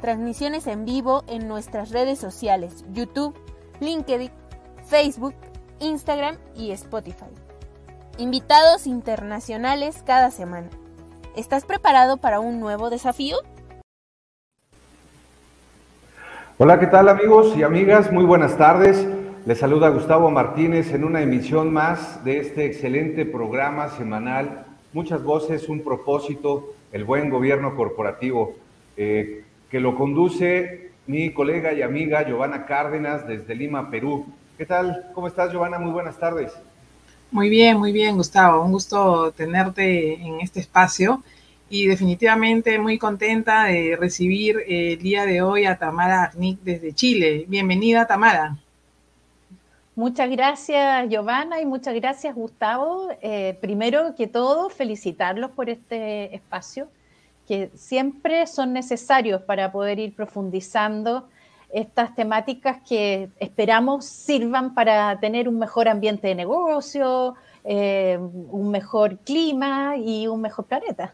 [0.00, 3.34] transmisiones en vivo en nuestras redes sociales, YouTube,
[3.80, 4.30] LinkedIn,
[4.86, 5.34] Facebook,
[5.78, 7.26] Instagram y Spotify.
[8.18, 10.68] Invitados internacionales cada semana.
[11.36, 13.36] ¿Estás preparado para un nuevo desafío?
[16.58, 18.12] Hola, ¿qué tal amigos y amigas?
[18.12, 19.06] Muy buenas tardes.
[19.46, 24.66] Les saluda Gustavo Martínez en una emisión más de este excelente programa semanal.
[24.92, 28.54] Muchas voces, un propósito, el buen gobierno corporativo.
[28.98, 34.26] Eh, que lo conduce mi colega y amiga Giovanna Cárdenas desde Lima, Perú.
[34.58, 35.10] ¿Qué tal?
[35.14, 35.78] ¿Cómo estás, Giovanna?
[35.78, 36.52] Muy buenas tardes.
[37.30, 38.64] Muy bien, muy bien, Gustavo.
[38.64, 41.22] Un gusto tenerte en este espacio
[41.68, 47.44] y definitivamente muy contenta de recibir el día de hoy a Tamara Arnick desde Chile.
[47.46, 48.56] Bienvenida, Tamara.
[49.94, 53.10] Muchas gracias, Giovanna, y muchas gracias, Gustavo.
[53.22, 56.88] Eh, primero que todo, felicitarlos por este espacio
[57.50, 61.28] que siempre son necesarios para poder ir profundizando
[61.72, 67.34] estas temáticas que esperamos sirvan para tener un mejor ambiente de negocio,
[67.64, 71.12] eh, un mejor clima y un mejor planeta.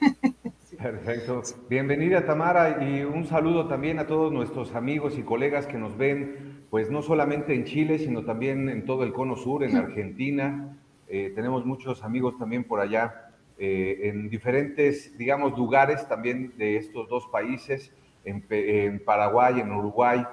[0.82, 1.42] Perfecto.
[1.68, 6.64] Bienvenida Tamara y un saludo también a todos nuestros amigos y colegas que nos ven,
[6.70, 10.78] pues no solamente en Chile, sino también en todo el cono sur, en Argentina.
[11.06, 13.29] Eh, tenemos muchos amigos también por allá
[13.62, 17.92] eh, en diferentes, digamos, lugares también de estos dos países,
[18.24, 20.24] en, Paraguay, en Uruguay,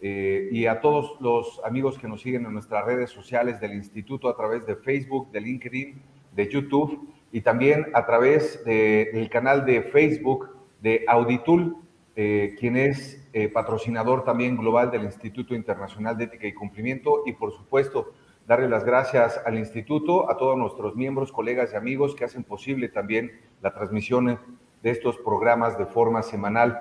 [0.00, 4.28] eh, y a todos los amigos que nos siguen en nuestras redes sociales del instituto
[4.28, 9.82] a través de Facebook, de LinkedIn, de YouTube y también a través del canal de
[9.82, 10.48] Facebook
[10.80, 11.78] de Auditul,
[12.14, 13.20] eh, quien es
[13.52, 18.14] patrocinador también global del Instituto Internacional de Ética y Cumplimiento y por supuesto
[18.46, 22.88] darle las gracias al instituto, a todos nuestros miembros, colegas y amigos que hacen posible
[22.88, 24.38] también la transmisión
[24.82, 26.80] de estos programas de forma semanal.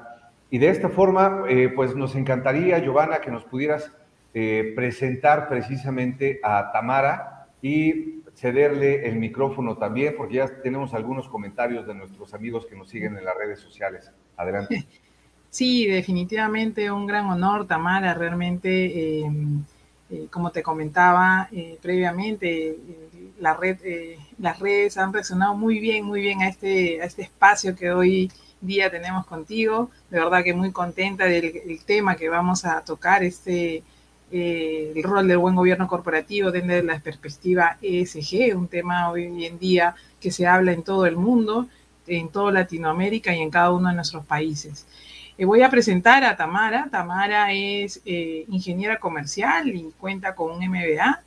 [0.52, 3.92] Y de esta forma, eh, pues nos encantaría, Giovanna, que nos pudieras
[4.34, 11.88] eh, presentar precisamente a Tamara y cederle el micrófono también, porque ya tenemos algunos comentarios
[11.88, 14.12] de nuestros amigos que nos siguen en las redes sociales.
[14.38, 14.86] Adelante.
[15.50, 19.20] Sí, definitivamente un gran honor, Tamara, realmente.
[19.20, 19.32] Eh,
[20.12, 23.78] eh, como te comentaba eh, previamente, eh, la red,
[24.38, 28.32] las redes han resonado muy bien, muy bien a este, a este espacio que hoy
[28.62, 29.90] día tenemos contigo.
[30.10, 33.84] De verdad que muy contenta del tema que vamos a tocar, este,
[34.32, 39.96] el rol del buen gobierno corporativo desde la perspectiva ESG, un tema hoy en día
[40.20, 41.68] que se habla en todo el mundo,
[42.08, 44.86] en toda Latinoamérica y en cada uno de nuestros países.
[45.38, 46.88] Eh, voy a presentar a Tamara.
[46.90, 51.22] Tamara es eh, ingeniera comercial y cuenta con un MBA.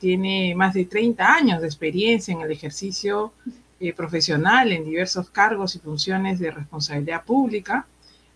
[0.00, 3.32] Tiene más de 30 años de experiencia en el ejercicio
[3.78, 7.86] eh, profesional en diversos cargos y funciones de responsabilidad pública.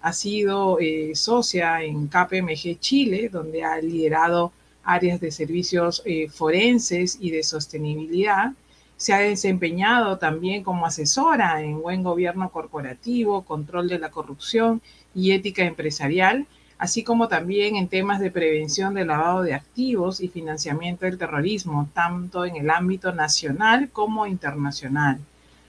[0.01, 0.79] Ha sido
[1.15, 4.53] socia en KPMG Chile, donde ha liderado
[4.85, 8.53] áreas de servicios forenses y de sostenibilidad.
[8.97, 14.81] Se ha desempeñado también como asesora en buen gobierno corporativo, control de la corrupción
[15.15, 16.47] y ética empresarial,
[16.79, 21.89] así como también en temas de prevención del lavado de activos y financiamiento del terrorismo,
[21.93, 25.19] tanto en el ámbito nacional como internacional.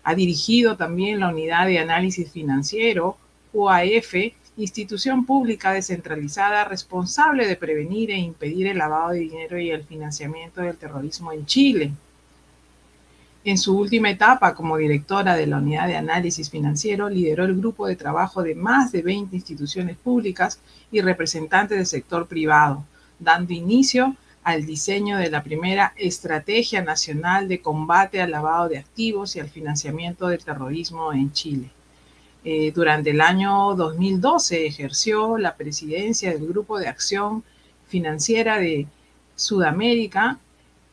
[0.04, 3.18] Ha dirigido también la Unidad de Análisis Financiero,
[3.54, 4.13] UAF,
[4.58, 10.62] institución pública descentralizada responsable de prevenir e impedir el lavado de dinero y el financiamiento
[10.62, 11.92] del terrorismo en Chile.
[13.45, 17.88] En su última etapa como directora de la Unidad de Análisis Financiero, lideró el grupo
[17.88, 20.59] de trabajo de más de 20 instituciones públicas
[20.91, 22.83] y representantes del sector privado,
[23.18, 29.36] dando inicio al diseño de la primera Estrategia Nacional de Combate al Lavado de Activos
[29.36, 31.69] y al Financiamiento del Terrorismo en Chile.
[32.44, 37.44] Eh, durante el año 2012 ejerció la presidencia del Grupo de Acción
[37.88, 38.88] Financiera de
[39.36, 40.39] Sudamérica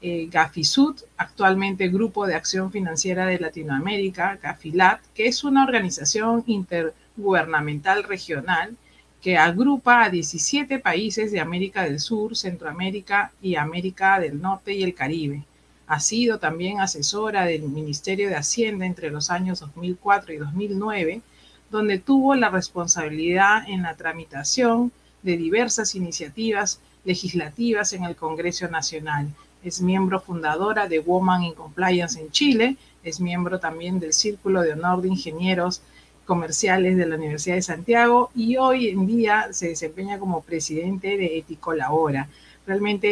[0.02, 8.04] eh, GAFISUD, actualmente Grupo de Acción Financiera de Latinoamérica, GAFILAT, que es una organización intergubernamental
[8.04, 8.76] regional
[9.22, 14.82] que agrupa a 17 países de América del Sur, Centroamérica y América del Norte y
[14.82, 15.44] el Caribe.
[15.86, 21.22] Ha sido también asesora del Ministerio de Hacienda entre los años 2004 y 2009,
[21.70, 29.28] donde tuvo la responsabilidad en la tramitación de diversas iniciativas legislativas en el Congreso Nacional.
[29.66, 34.74] Es miembro fundadora de Woman in Compliance en Chile, es miembro también del Círculo de
[34.74, 35.82] Honor de Ingenieros
[36.24, 41.38] Comerciales de la Universidad de Santiago y hoy en día se desempeña como presidente de
[41.38, 42.28] Eticolabora.
[42.64, 43.08] Realmente,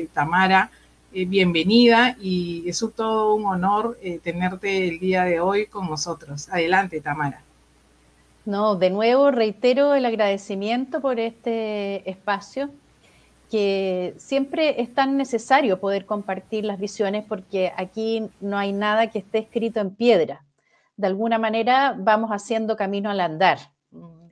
[0.00, 0.72] eh, Tamara,
[1.12, 6.48] eh, bienvenida y es todo un honor eh, tenerte el día de hoy con nosotros.
[6.48, 7.44] Adelante, Tamara.
[8.44, 12.70] No, de nuevo reitero el agradecimiento por este espacio,
[13.52, 19.18] que siempre es tan necesario poder compartir las visiones porque aquí no hay nada que
[19.18, 20.46] esté escrito en piedra.
[20.96, 23.58] De alguna manera vamos haciendo camino al andar.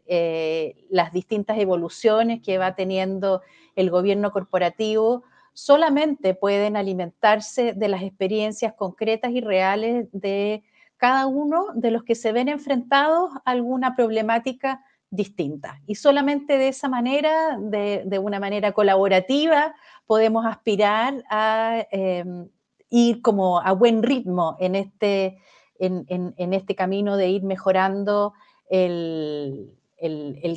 [0.06, 3.42] Eh, las distintas evoluciones que va teniendo
[3.76, 5.22] el gobierno corporativo
[5.52, 10.62] solamente pueden alimentarse de las experiencias concretas y reales de
[10.96, 15.80] cada uno de los que se ven enfrentados a alguna problemática distinta.
[15.86, 19.74] Y solamente de esa manera, de, una manera colaborativa,
[20.06, 22.48] podemos aspirar a em,
[22.88, 25.38] ir como a buen ritmo en este,
[25.78, 28.34] en, este camino de ir mejorando
[28.68, 29.76] el,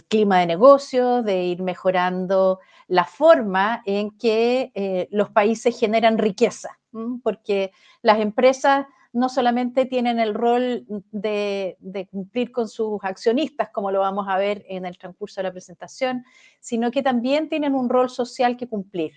[0.08, 6.80] clima de negocio, de ir mejorando la forma en que eh, los países generan riqueza,
[7.24, 7.72] porque
[8.02, 11.78] las empresas no solamente tienen el rol de,
[12.12, 16.26] cumplir con sus accionistas, como lo vamos a ver en el transcurso de la presentación,
[16.60, 19.14] sino que también tienen un rol social que cumplir.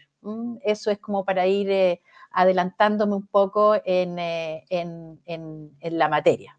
[0.63, 2.03] Eso es como para ir eh,
[2.33, 4.65] adelantándome un poco en, eh,
[5.81, 6.59] la materia.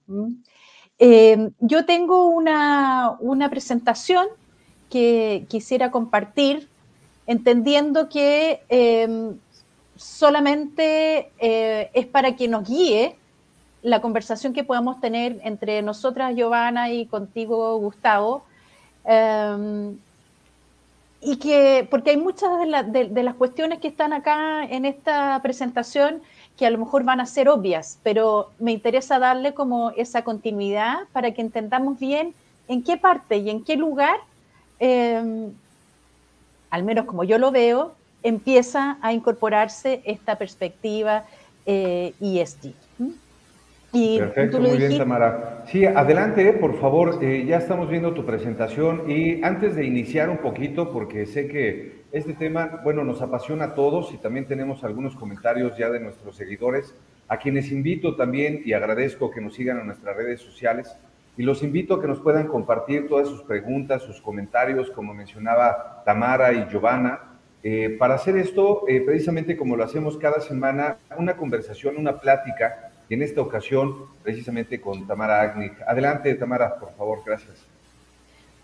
[0.98, 3.18] Em, yo tengo una,
[3.52, 4.28] presentación
[4.90, 6.70] que quisiera compartir,
[7.28, 8.64] entendiendo que
[9.98, 13.16] solamente eh, es para que nos guíe
[13.88, 18.44] la conversación que podamos tener entre nosotras, Giovanna, y contigo, Gustavo.
[19.06, 19.98] Em,
[21.22, 22.50] y que, porque hay muchas
[22.92, 26.22] de, las cuestiones que están acá en esta presentación
[26.58, 31.08] que a lo mejor van a ser obvias, pero me interesa darle como esa continuidad
[31.14, 32.34] para que entendamos bien
[32.68, 34.20] en qué parte y en qué lugar,
[34.80, 35.52] em,
[36.70, 41.24] al menos como yo lo veo, empieza a incorporarse esta perspectiva
[41.66, 42.87] eh, ESG.
[44.20, 45.64] Perfecto, muy bien, Tamara.
[45.68, 47.20] Sí, adelante, por favor.
[47.22, 52.04] Eh, ya estamos viendo tu presentación y antes de iniciar un poquito, porque sé que
[52.12, 56.36] este tema, bueno, nos apasiona a todos y también tenemos algunos comentarios ya de nuestros
[56.36, 56.96] seguidores,
[57.28, 60.96] a quienes invito también y agradezco que nos sigan en nuestras redes sociales
[61.38, 66.02] y los invito a que nos puedan compartir todas sus preguntas, sus comentarios, como mencionaba
[66.06, 67.20] Tamara y Giovanna.
[67.64, 72.87] Eh, para hacer esto, eh, precisamente como lo hacemos cada semana, una conversación, una plática
[73.10, 75.82] y en esta ocasión precisamente con Tamara Agnic.
[75.88, 77.56] Adelante, Tamara, por favor, gracias.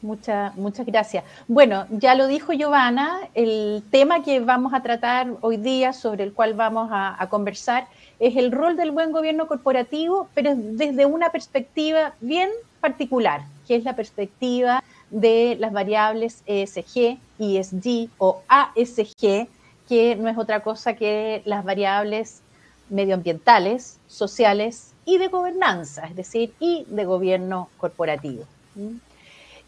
[0.03, 1.23] Muchas, muchas gracias.
[1.47, 6.33] Bueno, ya lo dijo Giovanna, el tema que vamos a tratar hoy día, sobre el
[6.33, 7.87] cual vamos a, conversar,
[8.19, 12.49] es el rol del buen gobierno corporativo, pero desde una perspectiva bien
[12.81, 19.47] particular, que es la perspectiva de las variables ESG, ESG o ASG,
[19.87, 22.41] que no es otra cosa que las variables
[22.89, 28.45] medioambientales, sociales y de gobernanza, es decir, y de gobierno corporativo.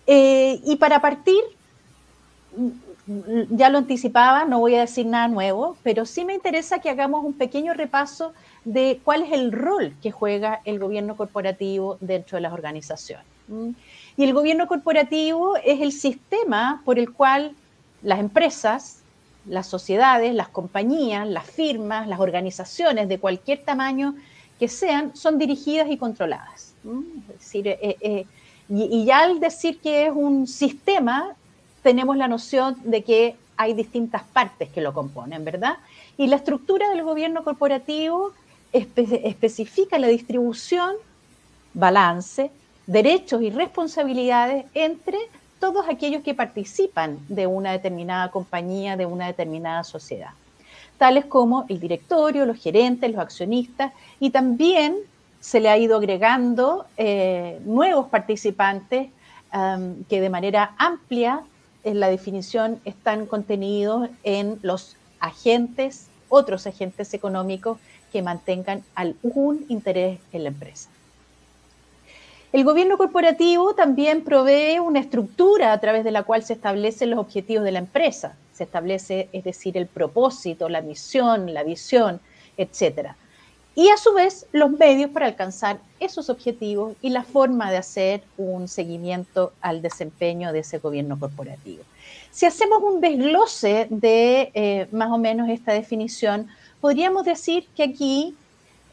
[0.07, 1.41] Eh, y para partir,
[3.49, 7.23] ya lo anticipaba, no voy a decir nada nuevo, pero sí me interesa que hagamos
[7.23, 8.33] un pequeño repaso
[8.63, 13.25] de cuál es el rol que juega el gobierno corporativo dentro de las organizaciones.
[14.17, 17.51] Y el gobierno corporativo es el sistema por el cual
[18.01, 19.01] las empresas,
[19.45, 24.15] las sociedades, las compañías, las firmas, las organizaciones de cualquier tamaño
[24.59, 26.73] que sean, son dirigidas y controladas.
[27.27, 28.25] decir, eh, eh,
[28.69, 31.35] y, ya al decir que es un sistema,
[31.83, 35.77] tenemos la noción de que hay distintas partes que lo componen, ¿verdad?
[36.17, 38.33] Y la estructura del gobierno corporativo
[38.73, 40.95] especifica la distribución,
[41.73, 42.51] balance,
[42.87, 45.17] derechos y responsabilidades entre
[45.59, 50.31] todos aquellos que participan de una determinada compañía, de una determinada sociedad,
[50.97, 54.95] tales como el directorio, los gerentes, los accionistas, y también
[55.39, 59.09] se le ha ido agregando eh, nuevos participantes
[60.09, 61.41] que de manera amplia
[61.85, 67.77] en la definición están contenidos en los agentes, otros agentes económicos
[68.11, 70.89] que mantengan algún interés en la empresa.
[72.55, 77.19] El gobierno corporativo también provee una estructura a través de la cual se establecen los
[77.19, 78.37] objetivos de la empresa.
[78.53, 82.21] Se establece, es decir, el propósito, la misión, la visión,
[82.55, 83.09] etc.
[83.75, 88.23] y a su vez los medios para alcanzar esos objetivos y la forma de hacer
[88.37, 91.83] un seguimiento al desempeño de ese gobierno corporativo.
[92.31, 96.47] Si hacemos un desglose de eh, más o menos esta definición,
[96.79, 98.33] podríamos decir que aquí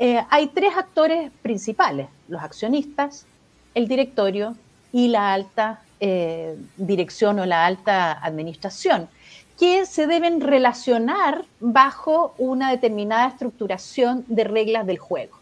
[0.00, 3.24] eh, hay tres actores principales, los accionistas,
[3.74, 4.56] el directorio
[4.92, 9.08] y la alta eh, dirección o la alta administración
[9.58, 15.38] que se deben relacionar bajo una determinada estructuración de reglas del juego.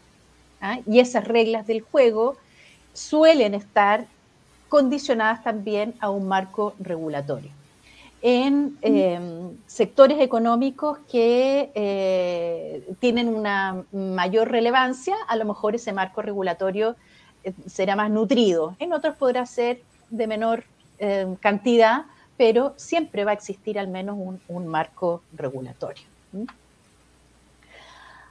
[0.61, 0.77] ¿ah?
[0.85, 2.37] Y esas reglas del juego
[2.93, 4.05] suelen estar
[4.69, 7.49] condicionadas también a un marco regulatorio.
[8.21, 16.21] En em, sectores económicos que eh, tienen una mayor relevancia, a lo mejor ese marco
[16.21, 16.95] regulatorio
[17.65, 18.75] será más nutrido.
[18.79, 20.63] En otros podrá ser de menor
[20.99, 22.05] em, cantidad,
[22.37, 24.17] pero siempre va a existir al menos
[24.47, 26.03] un, marco regulatorio.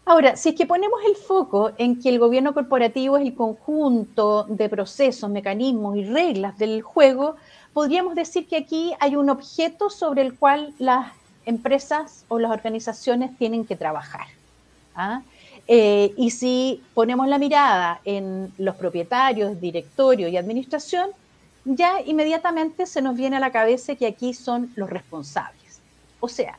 [0.05, 4.45] Ahora, si es que ponemos el foco en que el gobierno corporativo es el conjunto
[4.49, 7.37] de procesos, mecanismos y reglas del juego,
[7.73, 11.13] podríamos decir que aquí hay un objeto sobre el cual las
[11.47, 14.27] empresas o las organizaciones tienen que trabajar.
[14.95, 15.23] ¿ah?
[15.73, 21.11] Eh, y si ponemos la mirada en los propietarios, directorio y administración,
[21.65, 25.81] ya inmediatamente se nos viene a la cabeza que aquí son los responsables.
[26.19, 26.59] O sea,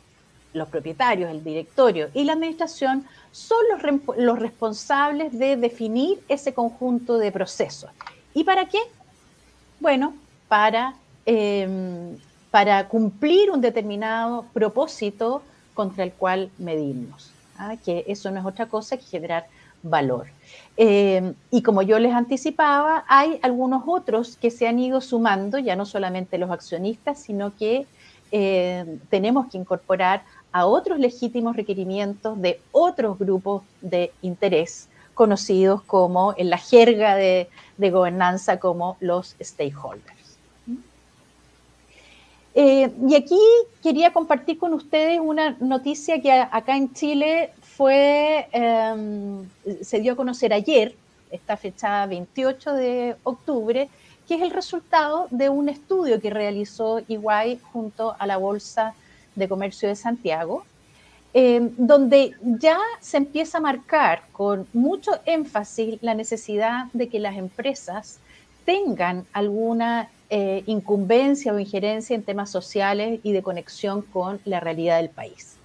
[0.53, 3.57] los propietarios, el directorio y la administración son
[4.17, 7.89] los, responsables de definir ese conjunto de procesos.
[8.33, 8.79] ¿Y para qué?
[9.81, 10.13] Bueno,
[10.47, 12.17] para, em,
[12.89, 15.41] cumplir un determinado propósito
[15.73, 17.75] contra el cual medirnos, ¿ah?
[17.77, 19.47] que eso no es otra cosa que generar
[19.83, 20.27] valor.
[20.77, 25.75] Eh, y como yo les anticipaba, hay algunos otros que se han ido sumando, ya
[25.75, 27.85] no solamente los accionistas, sino que
[28.31, 36.33] eh, tenemos que incorporar a otros legítimos requerimientos de otros grupos de interés, conocidos como
[36.37, 40.20] en la jerga de, gobernanza como los stakeholders.
[42.53, 43.39] Eh, y aquí
[43.81, 49.47] quería compartir con ustedes una noticia que acá en Chile fue, em,
[49.81, 50.93] se dio a conocer ayer,
[51.31, 53.89] esta fecha 28 de octubre,
[54.27, 58.93] que es el resultado de un estudio que realizó Iguay junto a la Bolsa
[59.35, 60.65] de Comercio de Santiago,
[61.33, 67.37] em, donde ya se empieza a marcar con mucho énfasis la necesidad de que las
[67.37, 68.19] empresas
[68.65, 74.95] tengan alguna eh, incumbencia o injerencia en temas sociales y de conexión con la realidad
[74.95, 75.57] del país.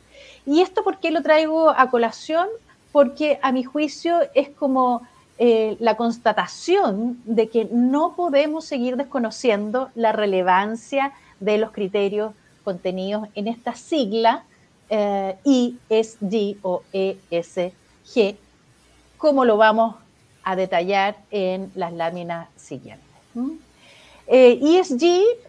[0.45, 2.49] ¿Y esto por qué lo traigo a colación?
[2.91, 5.03] Porque a mi juicio es como
[5.39, 12.33] eh, la constatación de que no podemos seguir desconociendo la relevancia de los criterios
[12.65, 14.43] contenidos en esta sigla
[14.91, 18.37] eh, ESG o ESG,
[19.17, 19.95] como lo vamos
[20.43, 23.07] a detallar en las láminas siguientes.
[24.29, 24.59] Eh,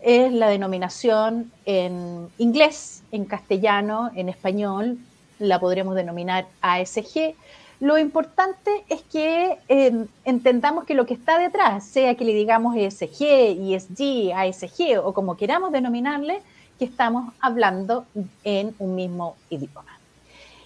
[0.02, 4.98] es la denominación en inglés, en castellano, en español,
[5.40, 7.36] la podremos denominar ASG.
[7.80, 12.76] Lo importante es que em, entendamos que lo que está detrás, sea que le digamos
[12.76, 16.42] ESG, ESG, ASG o como queramos denominarle,
[16.80, 18.06] que estamos hablando
[18.44, 19.98] en un mismo idioma.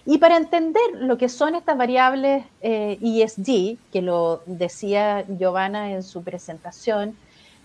[0.04, 5.92] Y para entender lo que son estas variables ESG, eh, e que lo decía Giovanna
[5.92, 7.16] en su presentación,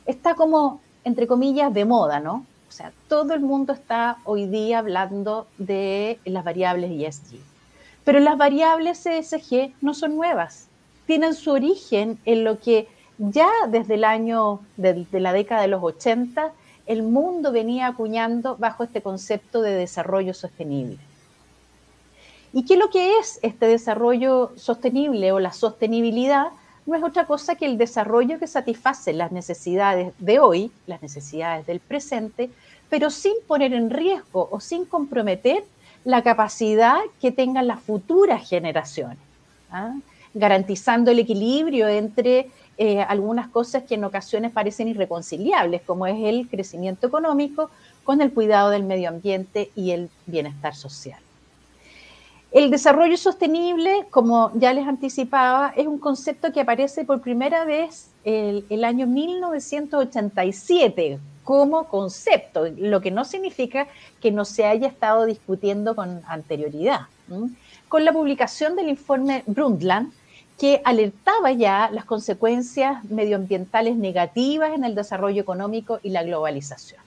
[0.07, 2.45] está como, entre comillas, de moda, ¿no?
[2.67, 7.39] O sea, todo el mundo está hoy día hablando de las variables ESG.
[8.03, 10.67] Pero las variables ESG no son nuevas.
[11.05, 12.87] Tienen su origen en lo que
[13.17, 16.51] ya desde el año, de, la década de los 80,
[16.85, 20.99] el mundo venía acuñando bajo este concepto de desarrollo sostenible.
[22.53, 26.47] ¿Y qué es lo que es este desarrollo sostenible o la sostenibilidad?
[26.87, 31.67] No es otra cosa que el desarrollo que satisface las necesidades de hoy, las necesidades
[31.67, 32.49] del presente,
[32.89, 35.65] pero sin poner en riesgo o sin comprometer
[36.05, 39.17] la capacidad que tengan las futuras generaciones,
[39.69, 39.95] ¿ah?
[40.33, 46.47] garantizando el equilibrio entre eh, algunas cosas que en ocasiones parecen irreconciliables, como es el
[46.47, 47.69] crecimiento económico
[48.05, 51.19] con el cuidado del medio ambiente y el bienestar social.
[52.51, 58.09] El desarrollo sostenible, como ya les anticipaba, es un concepto que aparece por primera vez
[58.23, 63.87] el, el año 1987 como concepto, lo que no significa
[64.19, 67.03] que no se haya estado discutiendo con anterioridad.
[67.87, 70.11] Con la publicación del informe Brundtland,
[70.59, 77.06] que alertaba ya las consecuencias medioambientales negativas en el desarrollo económico y la globalización.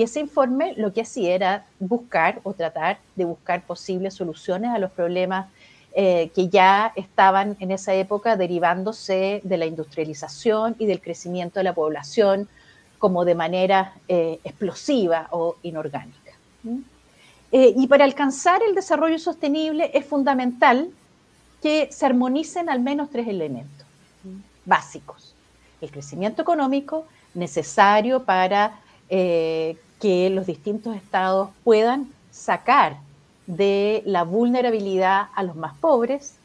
[0.00, 4.78] Y ese informe lo que hacía era buscar o tratar de buscar posibles soluciones a
[4.78, 5.48] los problemas
[5.92, 11.64] eh, que ya estaban en esa época derivándose de la industrialización y del crecimiento de
[11.64, 12.48] la población
[12.98, 16.32] como de manera eh, explosiva o inorgánica.
[17.52, 20.88] Eh, y para alcanzar el desarrollo sostenible es fundamental
[21.62, 23.86] que se armonicen al menos tres elementos
[24.64, 25.34] básicos.
[25.82, 27.04] El crecimiento económico
[27.34, 28.80] necesario para
[30.00, 32.98] que los distintos estados puedan sacar
[33.46, 36.36] de la vulnerabilidad a los más pobres,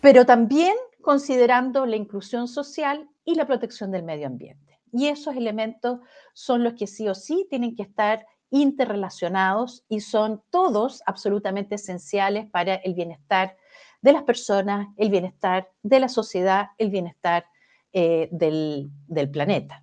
[0.00, 4.80] pero también considerando la inclusión social y la protección del medio ambiente.
[4.92, 6.00] Y esos elementos
[6.32, 12.48] son los que sí o sí tienen que estar interrelacionados y son todos absolutamente esenciales
[12.50, 13.56] para el bienestar
[14.02, 17.46] de las personas, el bienestar de la sociedad, el bienestar
[17.92, 18.90] eh, del,
[19.30, 19.82] planeta.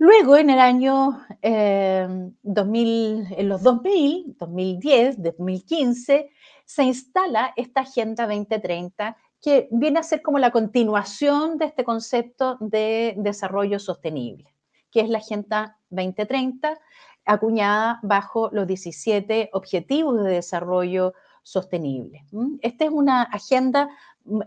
[0.00, 6.30] Luego, en el año 2000, eh, en los 2000, 2010, 2015,
[6.64, 12.56] se instala esta Agenda 2030 que viene a ser como la continuación de este concepto
[12.60, 14.54] de desarrollo sostenible,
[14.90, 16.78] que es la Agenda 2030,
[17.26, 22.24] acuñada bajo los 17 Objetivos de Desarrollo Sostenible.
[22.62, 23.90] Esta es una agenda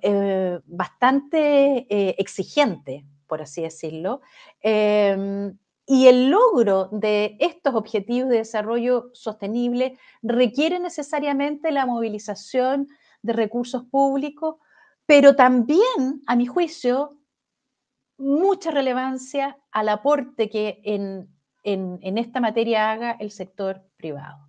[0.02, 4.22] eh, bastante eh, exigente por así decirlo.
[4.62, 12.90] Em, y el logro de estos objetivos de desarrollo sostenible requiere necesariamente la movilización
[13.24, 14.58] de recursos públicos,
[15.08, 17.18] pero también, a mi juicio,
[18.20, 21.28] mucha relevancia al aporte que en,
[21.64, 24.48] en esta materia haga el sector privado.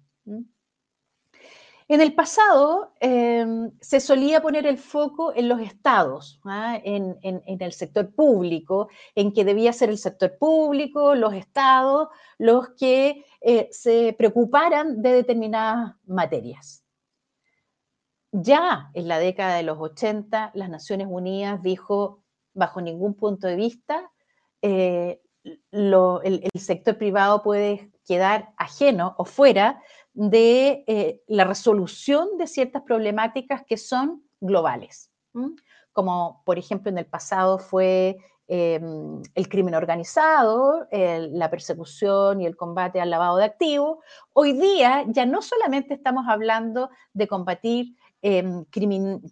[1.86, 6.80] En el pasado em, se solía poner el foco en los estados, ¿ah?
[6.82, 13.26] en, el sector público, en que debía ser el sector público, los estados, los que
[13.42, 16.82] eh, se preocuparan de determinadas materias.
[18.32, 22.22] Ya en la década de los 80, las Naciones Unidas dijo,
[22.54, 24.10] bajo ningún punto de vista,
[24.62, 25.20] eh,
[25.70, 29.82] el sector privado puede quedar ajeno o fuera
[30.14, 35.10] de eh, la resolución de ciertas problemáticas que son globales,
[35.92, 42.56] como por ejemplo en el pasado fue em, el crimen organizado, la persecución y el
[42.56, 43.98] combate al lavado de activos.
[44.32, 48.64] Hoy día ya no solamente estamos hablando de combatir em,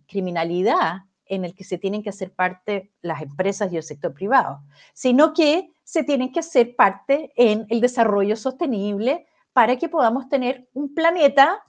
[0.06, 4.60] criminalidad en el que se tienen que hacer parte las empresas y el sector privado,
[4.92, 10.68] sino que se tienen que hacer parte en el desarrollo sostenible para que podamos tener
[10.72, 11.62] un planeta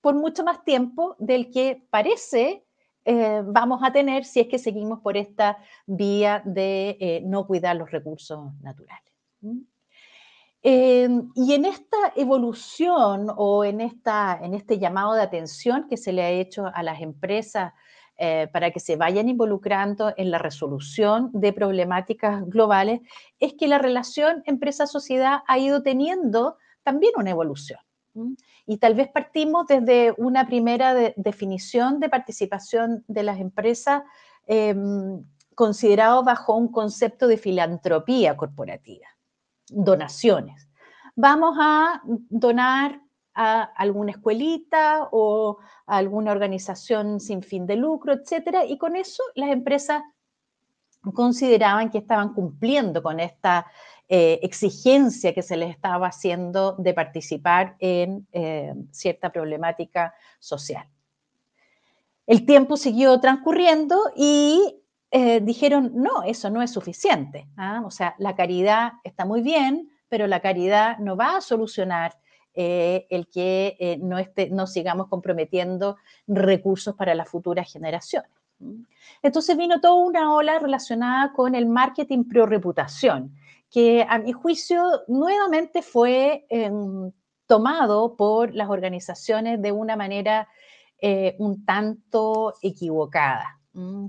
[0.00, 2.64] por mucho más tiempo del que parece
[3.04, 7.74] eh, vamos a tener si es que seguimos por esta vía de eh, no cuidar
[7.74, 9.10] los recursos naturales.
[10.60, 16.12] Em, y en esta evolución o en, esta, en este llamado de atención que se
[16.12, 17.72] le ha hecho a las empresas
[18.18, 23.00] eh, para que se vayan involucrando en la resolución de problemáticas globales,
[23.38, 27.80] es que la relación empresa-sociedad ha ido teniendo también una evolución.
[28.64, 34.02] Y tal vez partimos desde una primera definición de participación de las empresas
[34.46, 35.22] em,
[35.54, 39.06] considerado bajo un concepto de filantropía corporativa,
[39.68, 40.66] donaciones.
[41.14, 43.02] Vamos a donar
[43.34, 49.22] a alguna escuelita o a alguna organización sin fin de lucro, etcétera, y con eso
[49.34, 50.02] las empresas
[51.12, 53.66] consideraban que estaban cumpliendo con esta
[54.10, 60.86] eh, exigencia que se les estaba haciendo de participar en eh, cierta problemática social.
[62.26, 67.48] El tiempo siguió transcurriendo y eh, dijeron, no, eso no es suficiente.
[67.58, 67.82] ¿ah?
[67.84, 72.16] O sea, la caridad está muy bien, pero la caridad no va a solucionar
[72.54, 78.32] el que no, esté, no sigamos comprometiendo recursos para las futuras generaciones.
[79.22, 83.37] Entonces vino toda una ola relacionada con el marketing pro reputación
[83.70, 87.10] que a mi juicio nuevamente fue em,
[87.46, 90.48] tomado por las organizaciones de una manera
[91.00, 93.54] eh, un tanto equivocada.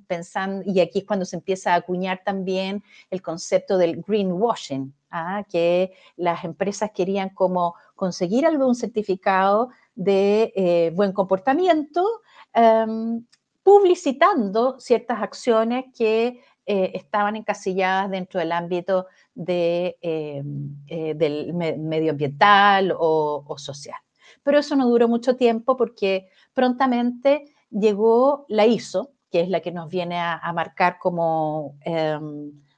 [0.08, 5.44] Pensando, y aquí es cuando se empieza a acuñar también el concepto del greenwashing, ¿ah?
[5.48, 12.04] que las empresas querían como conseguir algún certificado de eh, buen comportamiento,
[12.52, 13.24] em,
[13.62, 19.08] publicitando ciertas acciones que eh, estaban encasilladas dentro del ámbito
[19.48, 23.98] eh, eh, del medioambiental o, social.
[24.44, 29.72] Pero eso no duró mucho tiempo porque prontamente llegó la ISO, que es la que
[29.72, 31.76] nos viene a, marcar como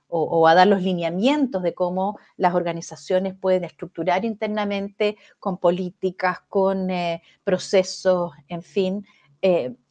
[0.08, 6.88] o, a dar los lineamientos de cómo las organizaciones pueden estructurar internamente con políticas, con
[7.44, 9.06] procesos, en fin,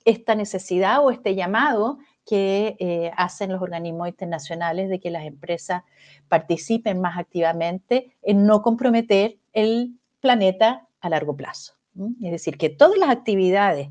[0.07, 1.99] esta necesidad o este llamado
[2.31, 5.83] que eh, hacen los organismos internacionales de que las empresas
[6.29, 11.75] participen más activamente en no comprometer el planeta a largo plazo.
[12.23, 13.89] Es decir, que todas las actividades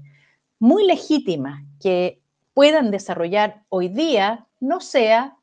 [0.57, 2.21] muy legítimas que
[2.53, 5.35] puedan desarrollar hoy día no sea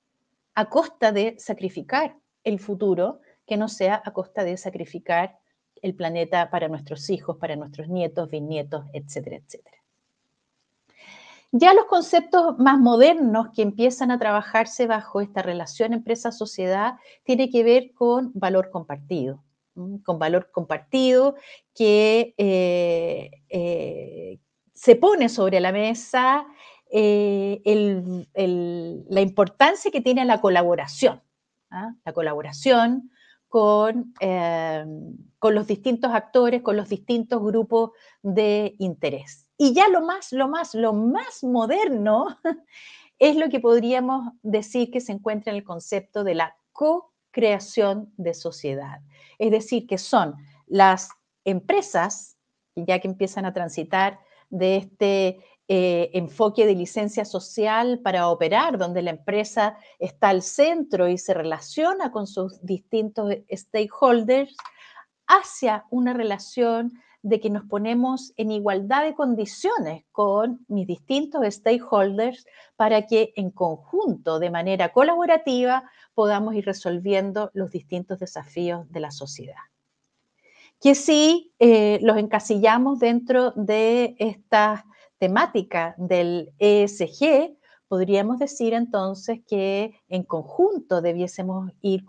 [0.54, 5.37] a costa de sacrificar el futuro, que no sea a costa de sacrificar
[5.82, 9.76] el planeta para nuestros hijos, para nuestros nietos, bisnietos, etcétera, etcétera.
[11.52, 17.62] Ya los conceptos más modernos que empiezan a trabajarse bajo esta relación empresa-sociedad tiene que
[17.62, 19.42] ver con valor compartido,
[20.04, 21.37] con valor compartido
[21.74, 24.38] que eh, eh,
[24.74, 26.46] se pone sobre la mesa
[26.90, 27.62] eh,
[29.09, 31.22] la importancia que tiene la colaboración,
[31.70, 31.94] ¿ah?
[32.04, 33.11] la colaboración
[33.57, 34.12] con,
[35.38, 39.49] con los distintos actores, con los distintos grupos de interés.
[39.57, 42.37] Y ya lo más, lo más, lo más moderno
[43.19, 48.35] es lo que podríamos decir que se encuentra en el concepto de la co-creación de
[48.35, 49.01] sociedad.
[49.38, 50.35] Es decir, que son
[50.66, 51.09] las
[51.47, 52.37] empresas,
[52.75, 59.02] ya que empiezan a transitar de este eh, enfoque de licencia social para operar, donde
[59.02, 64.57] la empresa está al centro y se relaciona con sus distintos stakeholders,
[65.26, 72.46] hacia una relación de que nos ponemos en igualdad de condiciones con mis distintos stakeholders
[72.76, 79.11] para que en conjunto, de manera colaborativa, podamos ir resolviendo los distintos desafíos de la
[79.11, 79.57] sociedad.
[80.81, 84.87] Que si eh, los encasillamos dentro de esta
[85.18, 87.57] temática del ESG,
[87.88, 92.05] podríamos decir entonces que en conjunto debiésemos ir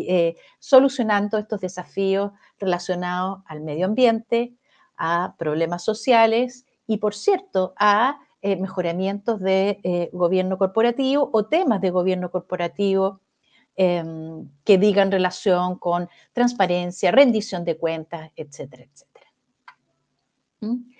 [0.00, 4.54] eh, solucionando estos desafíos relacionados al medio ambiente,
[4.96, 11.80] a problemas sociales y, por cierto, a eh, mejoramientos de eh, gobierno corporativo o temas
[11.80, 13.20] de gobierno corporativo
[13.76, 19.26] em, que digan relación con transparencia, rendición de cuentas, etcétera, etcétera.
[20.60, 20.92] ¿Mm?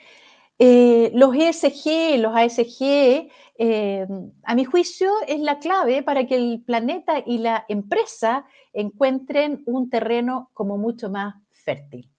[0.64, 6.62] Eh, los ESG, los ASG, em, a mi juicio, es la clave para que el
[6.64, 12.12] planeta y la empresa encuentren un terreno como mucho más fértil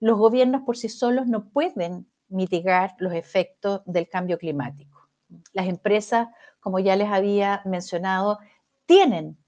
[0.00, 5.08] los gobiernos por sí solos no pueden mitigar los efectos del cambio climático.
[5.52, 6.28] Las empresas,
[6.60, 8.38] como ya les había mencionado,
[8.86, 9.38] tienen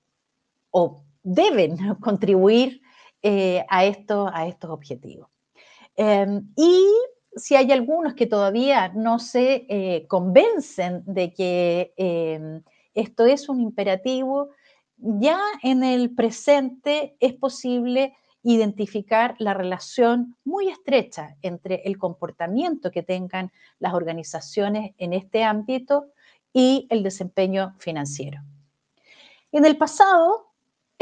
[0.70, 2.80] o deben contribuir
[3.22, 5.28] eh, a, esto, a estos objetivos.
[5.96, 6.86] Em, y
[7.36, 12.62] si hay algunos que todavía no se eh, convencen de que em,
[12.94, 14.50] esto es un imperativo,
[14.96, 23.02] ya en el presente es posible identificar la relación muy estrecha entre el comportamiento que
[23.02, 26.06] tengan las organizaciones en este ámbito
[26.52, 28.40] y el desempeño financiero.
[29.52, 30.49] En el pasado,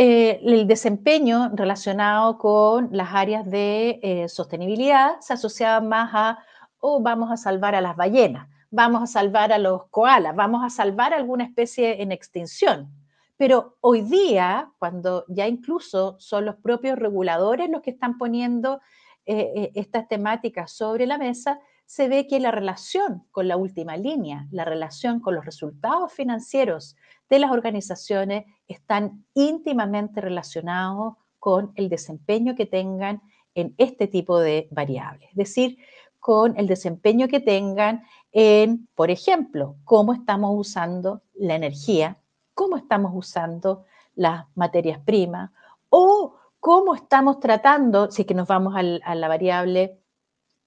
[0.00, 6.38] eh, el desempeño relacionado con las áreas de eh, sostenibilidad se asociaba más a,
[6.78, 10.70] oh, vamos a salvar a las ballenas, vamos a salvar a los koalas, vamos a
[10.70, 12.92] salvar alguna especie en extinción.
[13.36, 18.80] Pero hoy día, cuando ya incluso son los propios reguladores los que están poniendo
[19.26, 24.46] eh, estas temáticas sobre la mesa, se ve que la relación con la última línea,
[24.52, 26.94] la relación con los resultados financieros
[27.28, 33.22] de las organizaciones están íntimamente relacionados con el desempeño que tengan
[33.54, 35.30] en este tipo de variables.
[35.30, 35.78] Es decir,
[36.20, 42.18] con el desempeño que tengan en, por ejemplo, cómo estamos usando la energía
[42.58, 43.84] cómo estamos usando
[44.16, 45.52] las materias primas
[45.90, 50.00] o cómo estamos tratando, si es que nos vamos a la variable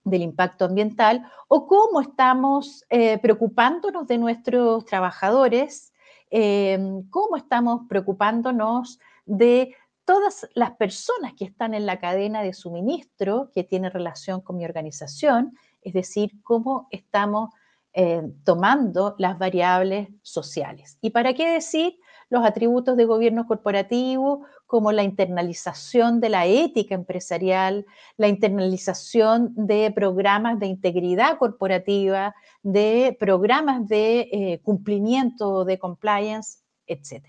[0.06, 5.91] del impacto ambiental, o cómo estamos eh, preocupándonos de nuestros trabajadores,
[6.32, 13.52] em, cómo estamos preocupándonos de todas las personas que están en la cadena de suministro
[13.54, 17.52] que tiene relación con mi organización, es decir, cómo estamos
[17.94, 20.98] eh, tomando las variables sociales.
[21.02, 21.98] ¿Y para qué decir
[22.32, 29.92] los atributos de gobierno corporativo como la internalización de la ética empresarial, la internalización de
[29.92, 37.26] programas de integridad corporativa, de programas de eh, cumplimiento de compliance, etc.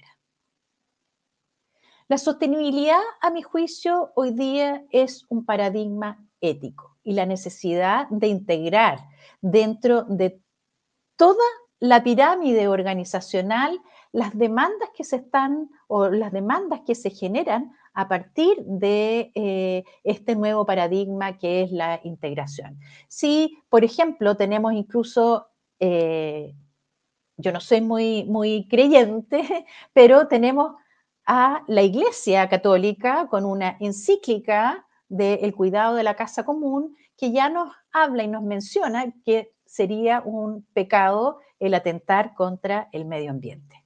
[2.07, 8.29] La sostenibilidad, a mi juicio, hoy día es un paradigma ético y la necesidad de
[8.29, 9.01] integrar
[9.41, 10.41] dentro de
[11.17, 11.45] toda
[11.81, 13.81] la pirámide organizacional
[14.13, 19.85] las demandas que se están o las demandas que se generan a partir de eh,
[20.05, 22.79] este nuevo paradigma que es la integración.
[23.09, 25.49] Si, por ejemplo, tenemos incluso,
[25.81, 26.55] eh,
[27.37, 30.75] yo no soy muy, muy creyente, pero tenemos
[31.27, 37.49] a la Iglesia Católica con una encíclica del cuidado de la casa común que ya
[37.49, 43.82] nos habla y nos menciona que sería un pecado el atentar contra el medio ambiente.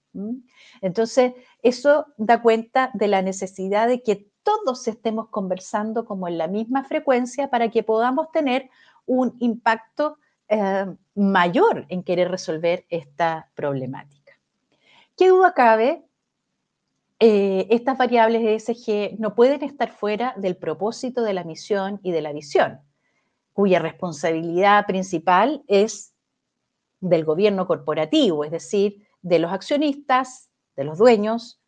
[0.81, 6.47] Entonces, eso da cuenta de la necesidad de que todos estemos conversando como en la
[6.47, 8.71] misma frecuencia para que podamos tener
[9.05, 14.39] un impacto eh, mayor en querer resolver esta problemática.
[15.17, 16.05] ¿Qué duda cabe?
[17.19, 22.21] Eh, estas variables ESG no pueden estar fuera del propósito de la misión y de
[22.21, 22.81] la visión,
[23.55, 26.13] cuya responsabilidad principal es
[27.01, 31.61] del gobierno corporativo, es decir, de los accionistas, de los dueños,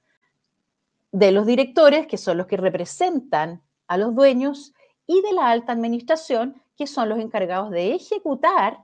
[1.10, 4.74] de los directores, que son los que representan a los dueños,
[5.08, 8.78] y de la alta administración, que son los encargados de ejecutar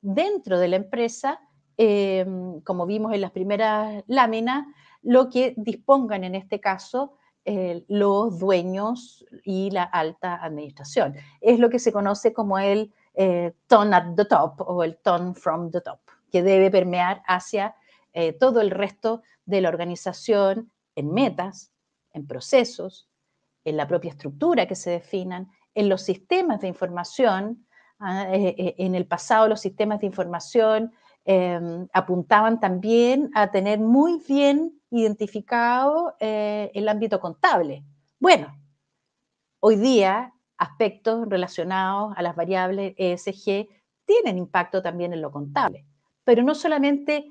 [0.00, 1.40] dentro de la empresa,
[1.76, 4.66] em, como vimos en las primeras láminas,
[5.02, 7.14] lo que dispongan en este caso
[7.44, 11.14] eh, los dueños y la alta administración.
[11.40, 15.34] Es lo que se conoce como el eh, tone at the top o el tone
[15.34, 17.74] from the top que debe permear hacia
[18.12, 21.72] eh, todo el resto de la organización en metas,
[22.12, 23.08] en procesos,
[23.64, 27.66] en la propia estructura que se definan, en los sistemas de información.
[28.00, 30.92] Ah, eh, eh, en el pasado los sistemas de información
[31.24, 37.84] em, apuntaban también a tener muy bien identificado el ámbito contable.
[38.20, 38.56] Bueno,
[39.60, 43.68] hoy día aspectos relacionados a las variables ESG
[44.06, 45.84] tienen impacto también en lo contable
[46.28, 47.24] pero no solamente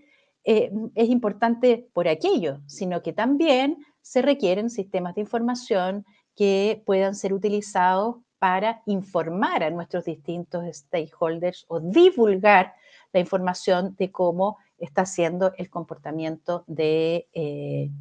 [0.44, 6.04] eh, es importante por aquello, sino que también se requieren sistemas de información
[6.36, 12.74] que puedan ser utilizados para informar a nuestros distintos stakeholders o divulgar
[13.14, 17.92] la información de cómo está siendo el comportamiento de, eh,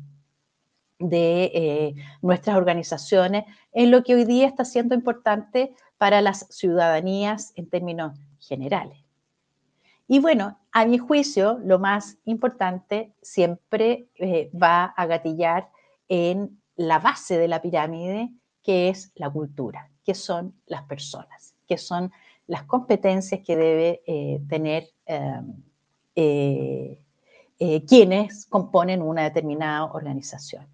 [0.99, 7.69] eh, nuestras organizaciones en lo que hoy día está siendo importante para las ciudadanías en
[7.69, 9.06] términos generales.
[10.09, 15.71] Y bueno, a mi juicio, lo más importante siempre eh, va a gatillar
[16.09, 18.31] en la base de la pirámide,
[18.63, 22.13] que es la cultura, que son las personas, que son
[22.47, 25.63] las competencias que debe eh, tener em,
[26.15, 27.03] eh,
[27.89, 30.67] quienes componen una determinada organización.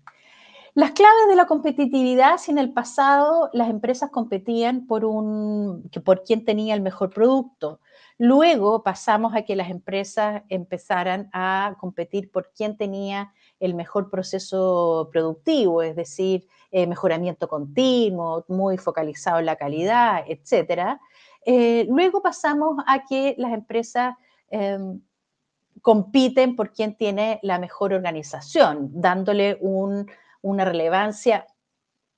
[0.75, 6.23] Las claves de la competitividad, si en el pasado las empresas competían por, un, por
[6.23, 7.81] quién tenía el mejor producto,
[8.19, 15.09] Luego pasamos a que las empresas empezaran a competir por quién tenía el mejor proceso
[15.11, 21.01] productivo, es decir, eh, mejoramiento continuo, muy focalizado en la calidad, etc.
[21.45, 24.15] Eh, luego pasamos a que las empresas
[24.51, 25.01] em,
[25.81, 29.59] compiten por quién tiene la mejor organización, dándole
[30.43, 31.47] una relevancia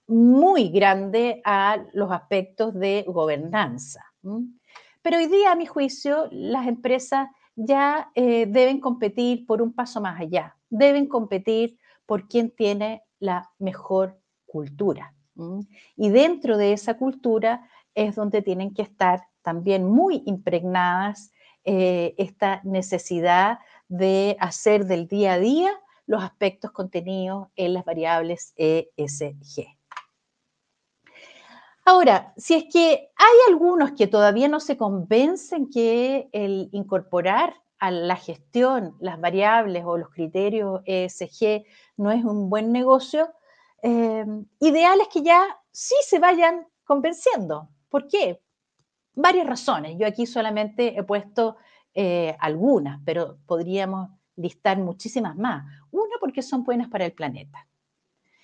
[0.07, 4.05] muy grande a los aspectos de gobernanza.
[5.03, 10.01] Pero hoy día, a mi juicio, las empresas ya eh, deben competir por un paso
[10.01, 15.15] más allá, deben competir por quien tiene la mejor cultura.
[15.97, 21.33] Y dentro de esa cultura es donde tienen que estar también muy impregnadas
[21.65, 23.59] eh, esta necesidad
[23.89, 25.73] de hacer del día a día
[26.07, 29.67] los aspectos contenidos en las variables ESG.
[31.87, 37.91] Ahora, si es que hay algunos que todavía no se convencen que el incorporar a
[37.91, 41.65] la gestión las variables o los criterios ESG
[41.99, 43.31] no es un buen negocio,
[43.83, 44.25] eh,
[44.61, 47.69] ideal es que ya sí se vayan convenciendo.
[47.91, 48.41] ¿Por qué?
[49.15, 49.97] Varias razones.
[49.99, 51.57] Yo aquí solamente he puesto
[51.93, 55.65] eh, algunas, pero podríamos listar muchísimas más.
[55.91, 57.67] Una, porque son buenas para el planeta.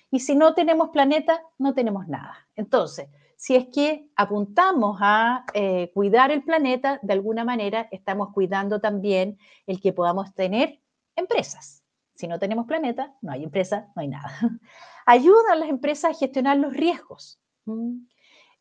[0.09, 2.35] Y si no tenemos planeta, no tenemos nada.
[2.55, 8.79] Entonces, si es que apuntamos a eh, cuidar el planeta, de alguna manera estamos cuidando
[8.79, 10.79] también el que podamos tener
[11.15, 11.83] empresas.
[12.13, 14.31] Si no tenemos planeta, no hay empresa, no hay nada.
[15.05, 17.41] Ayudan las empresas a gestionar los riesgos.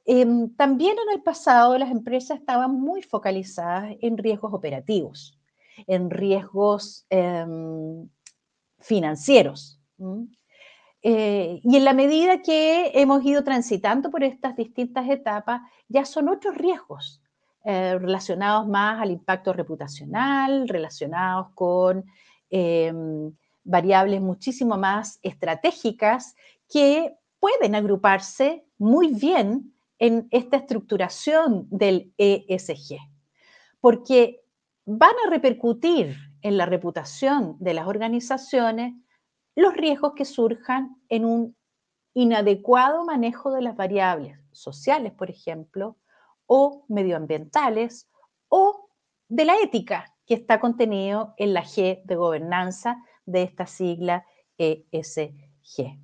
[0.06, 5.39] Em, también en el pasado las empresas estaban muy focalizadas en riesgos operativos,
[5.86, 8.08] en riesgos em,
[8.78, 9.80] financieros.
[11.02, 16.28] Eh, y en la medida que hemos ido transitando por estas distintas etapas, ya son
[16.28, 17.22] otros riesgos
[17.64, 22.04] eh, relacionados más al impacto reputacional, relacionados con
[22.50, 23.32] em,
[23.64, 26.34] variables muchísimo más estratégicas
[26.68, 32.96] que pueden agruparse muy bien en esta estructuración del ESG,
[33.80, 34.40] porque
[34.84, 38.94] van a repercutir en la reputación de las organizaciones
[39.54, 41.56] los riesgos que surjan en un
[42.14, 45.96] inadecuado manejo de las variables sociales, por ejemplo,
[46.46, 48.08] o medioambientales,
[48.48, 48.88] o
[49.28, 54.26] de la ética que está contenido en la G de gobernanza de esta sigla
[54.58, 56.00] ESG.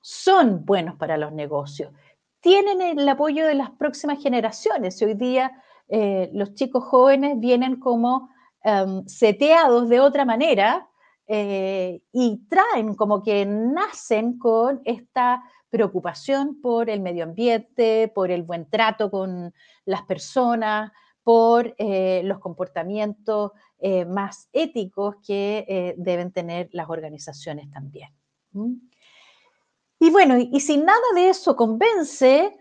[0.00, 1.92] Son buenos para los negocios,
[2.40, 5.02] tienen el apoyo de las próximas generaciones.
[5.02, 8.30] Hoy día eh, los chicos jóvenes vienen como
[8.62, 10.88] em, seteados de otra manera
[11.26, 18.42] eh, y traen como que nacen con esta preocupación por el medio ambiente, por el
[18.42, 19.52] buen trato con
[19.84, 23.52] las personas, por eh, los comportamientos
[24.08, 28.10] más éticos que deben tener las organizaciones también.
[30.00, 32.58] Y bueno, y si nada de eso convence,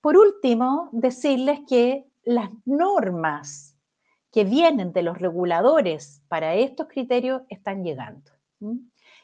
[0.00, 3.74] por último, decirles que las normas
[4.30, 8.32] que vienen de los reguladores para estos criterios están llegando.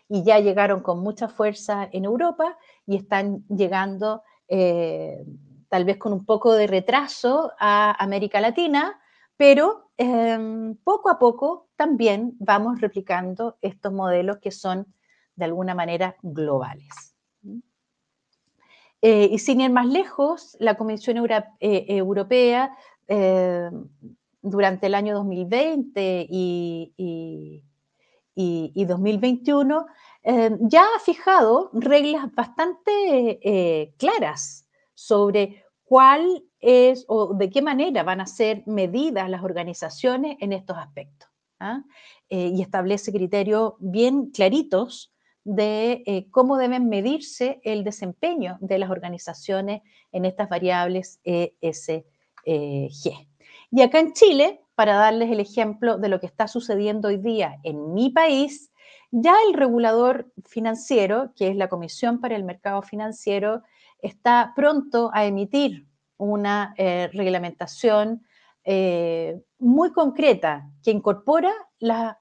[0.08, 5.22] Y ya llegaron con mucha fuerza en Europa y están llegando eh,
[5.68, 9.00] tal vez con un poco de retraso a América Latina,
[9.36, 14.86] pero em, poco a poco también vamos replicando estos modelos que son
[15.34, 17.16] de alguna manera globales.
[19.04, 21.16] Eh, y sin ir más lejos, la Comisión
[21.58, 22.76] eh, Europea
[24.42, 27.64] durante el año 2020 y,
[28.34, 29.86] 2021,
[30.24, 32.90] eh, ya ha fijado reglas bastante
[33.42, 40.36] eh, claras sobre cuál es o de qué manera van a ser medidas las organizaciones
[40.40, 41.28] en estos aspectos.
[41.60, 41.82] ¿ah?
[42.28, 45.12] Eh, y establece criterios bien claritos
[45.44, 52.04] de cómo deben medirse el desempeño de las organizaciones en estas variables ESG.
[52.44, 57.58] Y acá en Chile, para darles el ejemplo de lo que está sucediendo hoy día
[57.62, 58.70] en mi país,
[59.10, 63.62] ya el regulador financiero, que es la Comisión para el Mercado Financiero,
[63.98, 68.24] está pronto a emitir una eh, reglamentación
[68.64, 72.16] eh, muy concreta que incorpora las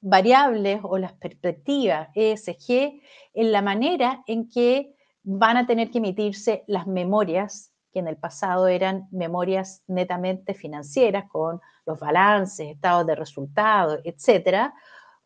[0.00, 3.00] variables o las perspectivas ESG
[3.34, 8.18] en la manera en que van a tener que emitirse las memorias que en el
[8.18, 14.74] pasado eran memorias netamente financieras con los balances, estados de resultados, etcétera.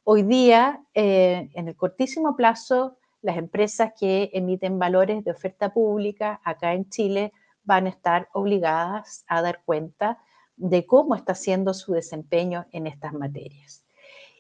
[0.05, 6.41] Hoy día, eh, en el cortísimo plazo, las empresas que emiten valores de oferta pública
[6.45, 7.33] acá en Chile
[7.65, 10.19] van a estar obligadas a dar cuenta
[10.55, 13.85] de cómo está siendo su desempeño en estas materias.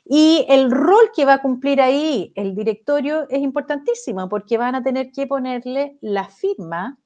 [0.04, 4.84] Y el rol que va a cumplir ahí el directorio es importantísimo porque van a
[4.84, 6.96] tener que ponerle la firma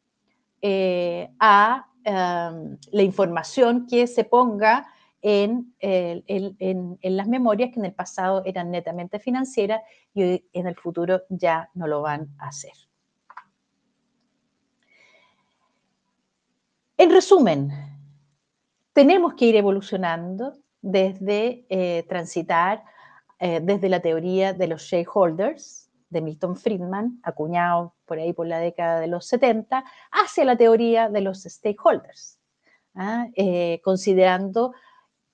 [0.67, 4.87] eh, a em, la información que se ponga
[5.21, 9.83] en, en, las memorias que en el pasado eran netamente financieras
[10.15, 12.73] y en el futuro ya no lo van a hacer.
[16.97, 17.71] En resumen,
[18.95, 22.85] tenemos que ir evolucionando desde eh, transitar
[23.39, 25.84] eh, desde la teoría de los shareholders,
[26.15, 31.11] de Milton Friedman, acuñado por ahí por la década de los 70, hacia la teoría
[31.11, 32.39] de los stakeholders,
[32.95, 33.27] ¿ah?
[33.35, 34.73] eh, considerando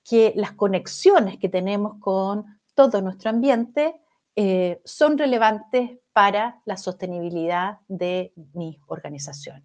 [0.03, 4.01] que las conexiones que tenemos con todo nuestro ambiente
[4.35, 9.65] eh, son relevantes para la sostenibilidad de mis organizaciones.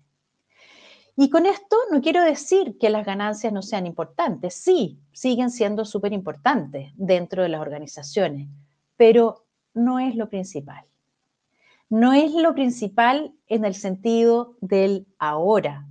[1.15, 5.85] Y con esto no quiero decir que las ganancias no sean importantes, sí, siguen siendo
[5.85, 8.49] súper importantes dentro de las organizaciones,
[8.97, 10.85] pero no es lo principal
[11.89, 15.87] no es lo principal en el sentido del ahora.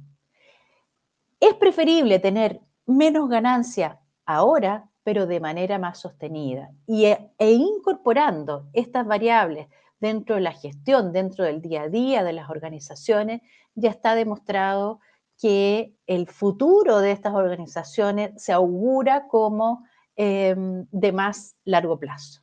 [1.41, 6.71] Es preferible tener menos ganancia ahora, pero de manera más sostenida.
[6.87, 9.69] Y, e, e, incorporando estas variables
[10.01, 13.43] dentro de la gestión, dentro del día a día de las organizaciones,
[13.75, 15.01] ya está demostrado
[15.39, 19.85] que el futuro de estas organizaciones se augura como
[20.17, 22.41] em, de más largo plazo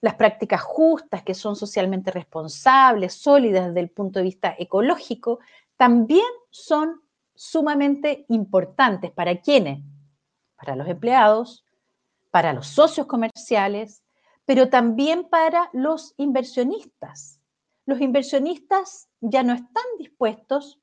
[0.00, 5.40] las prácticas justas, que son socialmente responsables, sólidas desde el punto de vista ecológico,
[5.76, 7.02] también son
[7.34, 9.10] sumamente importantes.
[9.10, 9.82] ¿Para quiénes?
[10.56, 11.64] Para los empleados,
[12.30, 14.02] para los socios comerciales,
[14.44, 17.40] pero también para los inversionistas.
[17.84, 20.80] Los inversionistas ya no están dispuestos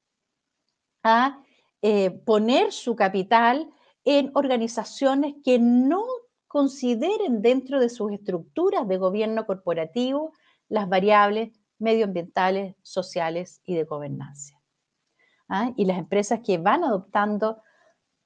[1.04, 1.42] a
[1.82, 3.70] eh, poner su capital
[4.06, 6.06] en organizaciones que no
[6.54, 10.34] consideren dentro de sus estructuras de gobierno corporativo
[10.70, 11.50] las variables
[11.80, 14.62] medioambientales, sociales y de gobernanza.
[15.50, 15.72] ¿Ah?
[15.76, 17.64] Y las empresas que van adoptando,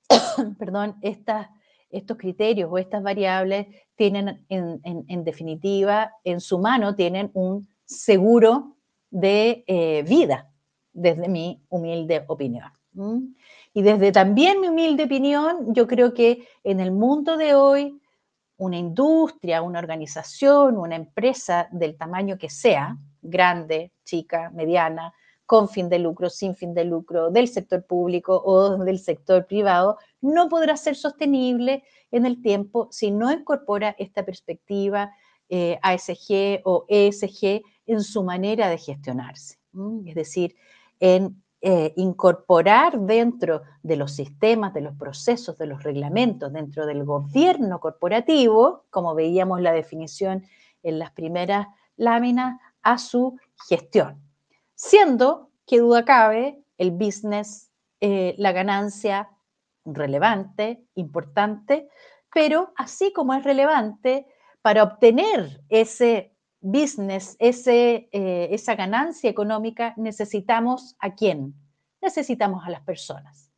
[0.59, 1.47] perdón, estas,
[1.89, 8.75] estos criterios o estas variables tienen en, definitiva en su mano, tienen un seguro
[9.09, 10.51] de eh, vida,
[10.91, 12.73] desde mi humilde opinión.
[13.73, 18.01] Y desde también mi humilde opinión, yo creo que en el mundo de hoy,
[18.57, 25.13] una industria, una organización, una empresa del tamaño que sea, grande, chica, mediana,
[25.45, 29.97] con fin de lucro, sin fin de lucro, del sector público o del sector privado,
[30.19, 35.11] no podrá ser sostenible en el tiempo si no incorpora esta perspectiva
[35.49, 39.57] eh, ASG o ESG en su manera de gestionarse.
[40.05, 40.55] Es decir,
[40.99, 47.03] en eh, incorporar dentro de los sistemas, de los procesos, de los reglamentos, dentro del
[47.03, 50.45] gobierno corporativo, como veíamos la definición
[50.81, 53.37] en las primeras láminas, a su
[53.67, 54.21] gestión.
[54.75, 59.29] Siendo que duda cabe, el business, eh, la ganancia
[59.83, 61.89] relevante, importante,
[62.33, 64.25] pero así como es relevante,
[64.61, 71.55] para obtener ese business, ese, eh, esa ganancia económica, necesitamos a quién?
[72.01, 73.51] Necesitamos a las personas.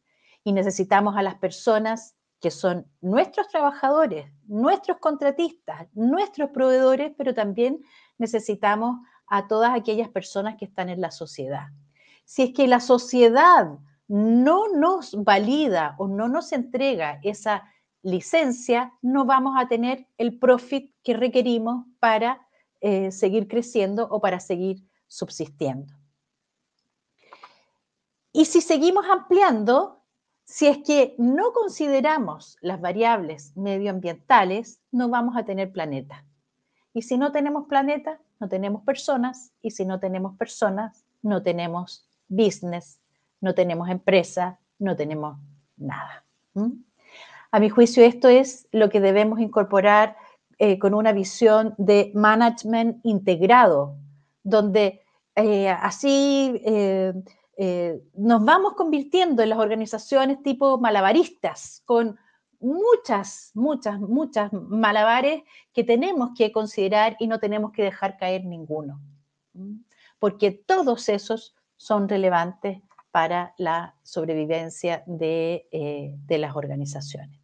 [0.43, 7.81] Y necesitamos a las personas que son nuestros trabajadores, nuestros contratistas, nuestros proveedores, pero también
[8.17, 8.97] necesitamos
[9.27, 11.67] a todas aquellas personas que están en la sociedad.
[12.25, 13.77] Si es que la sociedad
[14.07, 17.63] no nos valida o no nos entrega esa
[18.01, 22.47] licencia, no vamos a tener el profit que requerimos para
[22.81, 25.93] eh, seguir creciendo o para seguir subsistiendo.
[28.31, 30.03] Y si seguimos ampliando,
[30.45, 36.25] si es que no consideramos las variables medioambientales, no vamos a tener planeta.
[36.93, 39.51] Y si no tenemos planeta, no tenemos personas.
[39.61, 42.99] Y si no tenemos personas, no tenemos business,
[43.41, 45.37] no tenemos empresa, no tenemos
[45.77, 46.23] nada.
[47.51, 50.17] A mi juicio, esto es lo que debemos incorporar
[50.61, 53.95] eh, con una visión de management integrado,
[54.43, 55.01] donde
[55.33, 57.13] eh, así eh,
[58.13, 62.19] nos vamos convirtiendo en las organizaciones tipo malabaristas, con
[62.59, 68.99] muchas, muchas, muchas malabares que tenemos que considerar y no tenemos que dejar caer ninguno,
[70.19, 72.81] porque todos esos son relevantes
[73.11, 75.65] para la sobrevivencia de
[76.27, 77.38] las organizaciones.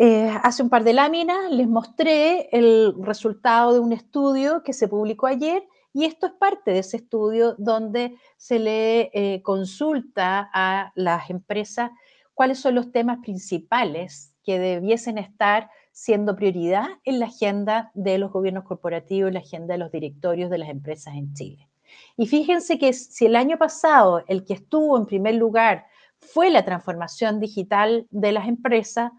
[0.00, 4.86] Eh, hace un par de láminas les mostré el resultado de un estudio que se
[4.86, 10.92] publicó ayer y esto es parte de ese estudio donde se le eh, consulta a
[10.94, 11.90] las empresas
[12.32, 18.30] cuáles son los temas principales que debiesen estar siendo prioridad en la agenda de los
[18.30, 21.68] gobiernos corporativos, en la agenda de los directorios de las empresas en Chile.
[22.16, 25.86] Y fíjense que si el año pasado el que estuvo en primer lugar
[26.20, 29.10] fue la transformación digital de las empresas,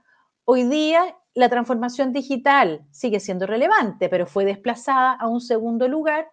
[0.52, 6.28] Hoy día la transformación digital sigue siendo relevante, pero fue desplazada a un segundo lugar,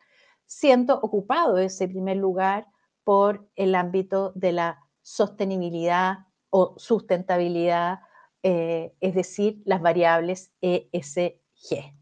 [0.46, 2.66] siendo ocupado ese primer lugar
[3.04, 7.98] por el ámbito de la sostenibilidad o sustentabilidad,
[8.42, 11.92] eh, es decir, las variables ESG.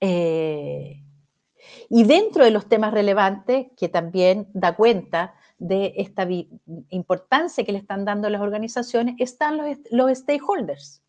[0.00, 1.04] Eh,
[1.90, 5.34] y dentro de los temas relevantes, que también da cuenta
[5.64, 6.28] de esta
[6.90, 9.58] importancia que le están dando las organizaciones están
[9.90, 11.02] los, stakeholders.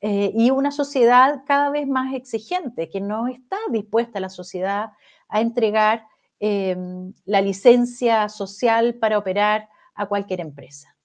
[0.00, 4.92] Eh, y una sociedad cada vez más exigente, que no está dispuesta la sociedad
[5.28, 6.06] a entregar
[6.38, 10.96] em, la licencia social para operar a cualquier empresa.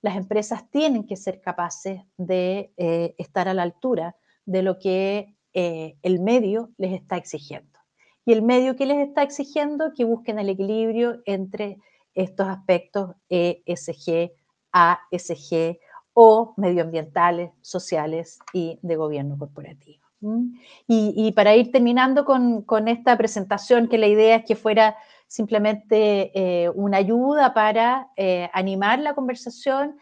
[0.00, 4.16] Las empresas tienen que ser capaces de eh, estar a la altura
[4.46, 7.73] de lo que eh, el medio les está exigiendo
[8.24, 11.78] y el medio que les está exigiendo que busquen el equilibrio entre
[12.14, 14.32] estos aspectos ESG,
[14.72, 15.78] ASG
[16.14, 20.04] o medioambientales, sociales y de gobierno corporativo.
[20.86, 24.96] Y, para ir terminando con, esta presentación, que la idea es que fuera
[25.26, 29.96] simplemente eh, una ayuda para eh, animar la conversación,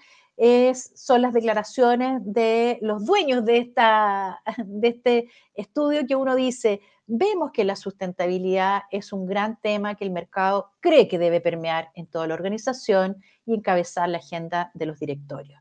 [0.74, 6.80] son las declaraciones de los dueños de, esta, de este estudio que uno dice,
[7.14, 11.90] vemos que la sustentabilidad es un gran tema que el mercado cree que debe permear
[11.94, 15.60] en toda la organización y encabezar la agenda de los directorios.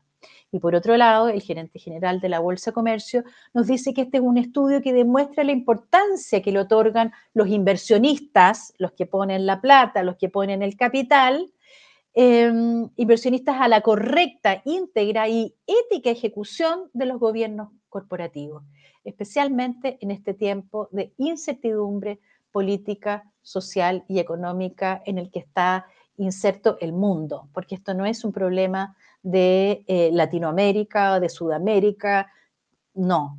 [0.50, 4.16] Y por otro lado, el gerente general de la Bolsa Comercio nos dice que este
[4.16, 9.44] es un estudio que demuestra la importancia que le otorgan los inversionistas, los que ponen
[9.44, 11.52] la plata, los que ponen el capital,
[12.14, 18.64] em, inversionistas a la correcta, íntegra y ética ejecución de los gobiernos corporativos,
[19.04, 22.20] especialmente en este tiempo de incertidumbre
[22.50, 25.86] política, social y económica en el que está
[26.16, 32.32] inserto el mundo, porque esto no es un problema de eh, Latinoamérica de Sudamérica,
[32.94, 33.38] no.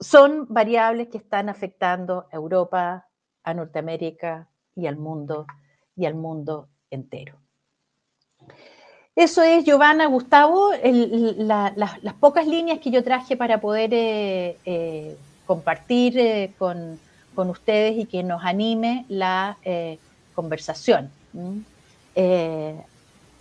[0.00, 3.06] Son variables que están afectando a Europa,
[3.44, 5.46] a Norteamérica y al mundo
[5.94, 7.38] y al mundo entero.
[9.14, 16.50] Eso es, Giovanna, Gustavo, las pocas líneas que yo traje para poder eh, eh, compartir
[16.58, 16.98] con,
[17.34, 19.56] con, ustedes y que nos anime la
[20.34, 21.10] conversación.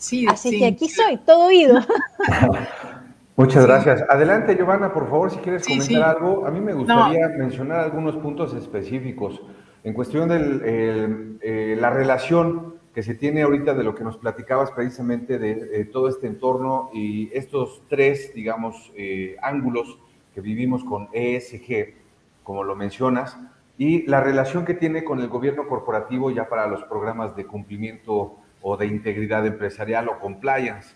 [0.01, 1.79] Sí, así que aquí soy, todo oído.
[3.35, 4.03] Muchas gracias.
[4.09, 6.45] Adelante, Giovanna, por favor, si quieres comentar algo.
[6.45, 9.39] A mí me gustaría mencionar algunos puntos específicos
[9.83, 14.71] en cuestión de eh, la relación que se tiene ahorita de lo que nos platicabas
[14.71, 19.97] precisamente de todo este entorno y estos tres, digamos, eh, ángulos
[20.33, 21.93] que vivimos con ESG,
[22.43, 23.37] como lo mencionas,
[23.77, 28.35] y la relación que tiene con el gobierno corporativo ya para los programas de cumplimiento
[28.61, 30.93] o de integridad empresarial o compliance.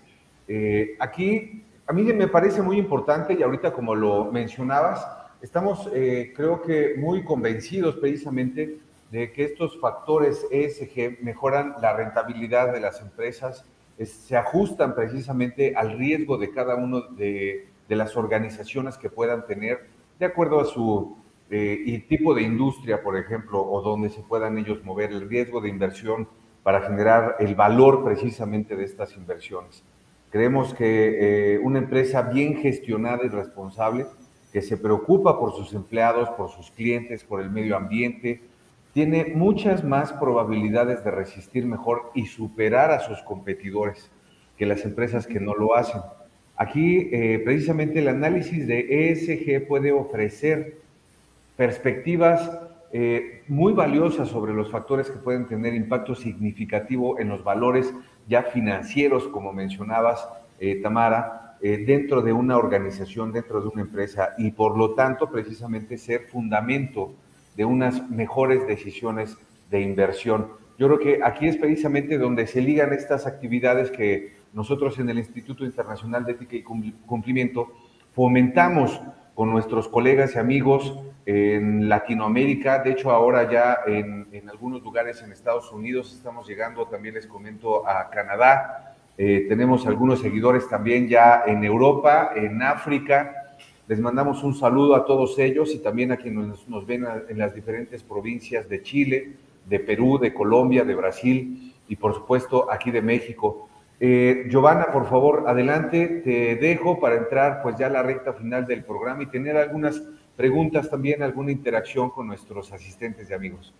[0.48, 5.08] Eh, aquí a mí me parece muy importante y ahorita como lo mencionabas,
[5.42, 8.80] estamos eh, creo que muy convencidos precisamente
[9.12, 13.66] de que estos factores ESG mejoran la rentabilidad de las empresas,
[14.04, 19.88] se ajustan precisamente al riesgo de cada uno de, de las organizaciones que puedan tener
[20.20, 21.18] de acuerdo a su
[21.50, 25.70] eh, tipo de industria, por ejemplo, o donde se puedan ellos mover, el riesgo de
[25.70, 26.28] inversión
[26.64, 29.84] para generar el valor precisamente de estas inversiones.
[30.32, 34.08] Creemos que eh, una empresa bien gestionada y responsable,
[34.52, 38.42] que se preocupa por sus empleados, por sus clientes, por el medio ambiente,
[38.96, 44.10] tiene muchas más probabilidades de resistir mejor y superar a sus competidores
[44.58, 46.00] que las empresas que no lo hacen.
[46.56, 50.78] Aquí, eh, precisamente, el análisis de ESG puede ofrecer
[51.58, 52.58] perspectivas
[52.94, 57.94] eh, muy valiosas sobre los factores que pueden tener impacto significativo en los valores
[58.30, 60.26] ya financieros, como mencionabas,
[60.62, 65.98] eh, Tamara, dentro de una organización, dentro de una empresa, y por lo tanto, precisamente
[65.98, 67.16] ser fundamento
[67.56, 69.38] de unas mejores decisiones
[69.70, 70.48] de inversión.
[70.78, 75.18] Yo creo que aquí es precisamente donde se ligan estas actividades que nosotros en el
[75.18, 77.74] Instituto Internacional de Ética y Cumplimiento
[78.14, 79.02] fomentamos
[79.34, 85.32] con nuestros colegas y amigos en Latinoamérica, de hecho ahora ya en, algunos lugares en
[85.32, 91.44] Estados Unidos estamos llegando, también les comento, a Canadá, eh, tenemos algunos seguidores también ya
[91.46, 93.45] en Europa, en África,
[93.88, 97.54] les mandamos un saludo a todos ellos y también a quienes nos ven en las
[97.54, 99.34] diferentes provincias de Chile,
[99.66, 103.70] de Perú, de Colombia, de Brasil y por supuesto aquí de México.
[104.00, 108.66] Eh, Giovanna, por favor, adelante, te dejo para entrar pues ya a la recta final
[108.66, 110.02] del programa y tener algunas
[110.36, 113.74] preguntas también, alguna interacción con nuestros asistentes y amigos.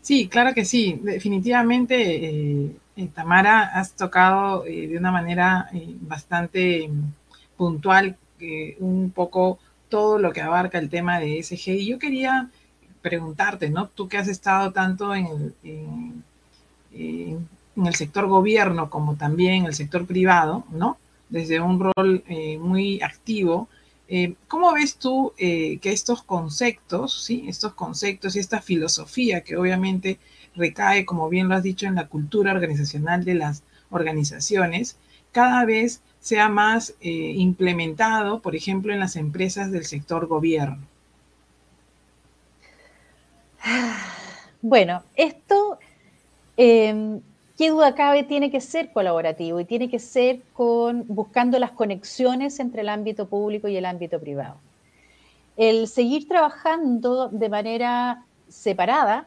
[0.00, 0.98] Sí, claro que sí.
[1.02, 5.68] Definitivamente, eh, eh, Tamara, has tocado de una manera
[6.00, 6.90] bastante
[7.56, 8.16] puntual
[8.78, 11.68] un poco todo lo que abarca el tema de SG.
[11.70, 12.50] Y yo quería
[13.02, 13.88] preguntarte, ¿no?
[13.88, 15.54] Tú que has estado tanto en,
[17.74, 20.98] en el sector gobierno como también en el sector privado, ¿no?
[21.28, 23.68] Desde un rol eh, muy activo.
[24.08, 27.44] Eh, ¿Cómo ves tú eh, que estos conceptos, ¿sí?
[27.48, 30.18] Estos conceptos y esta filosofía que obviamente
[30.54, 34.98] recae, como bien lo has dicho, en la cultura organizacional de las organizaciones,
[35.32, 40.78] cada vez sea más implementado, por ejemplo, en las empresas del sector gobierno?
[44.62, 45.78] Bueno, esto
[46.56, 47.20] em,
[47.58, 52.60] qué duda cabe, tiene que ser colaborativo y tiene que ser con, buscando las conexiones
[52.60, 54.56] entre el ámbito público y el ámbito privado.
[55.56, 59.26] El seguir trabajando de manera separada,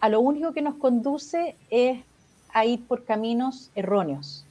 [0.00, 2.00] a lo único que nos conduce es
[2.52, 4.44] a ir por caminos erróneos.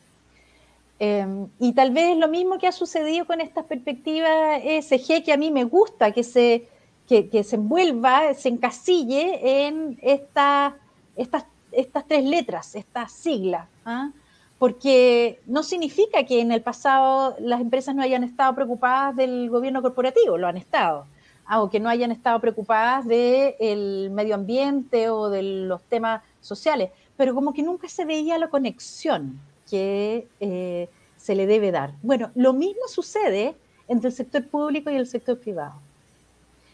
[1.03, 5.37] Em, y tal vez lo mismo que ha sucedido con esta perspectiva ESG, que a
[5.37, 6.67] mí me gusta que se,
[7.07, 10.77] que, se envuelva, se encasille en esta,
[11.15, 14.11] estas estas tres letras, esta sigla, ¿ah?
[14.59, 19.81] porque no significa que en el pasado las empresas no hayan estado preocupadas del gobierno
[19.81, 21.07] corporativo, lo han estado,
[21.47, 26.91] ah, o que no hayan estado preocupadas del medio ambiente o de los temas sociales,
[27.17, 29.39] pero como que nunca se veía la conexión
[29.71, 31.93] que eh, se le debe dar.
[32.03, 33.55] Bueno, lo mismo sucede
[33.87, 35.75] entre el sector público y el sector privado.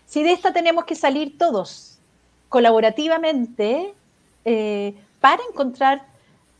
[0.07, 1.99] Si de esta tenemos que salir todos
[2.49, 3.93] colaborativamente,
[4.45, 6.05] eh, para encontrar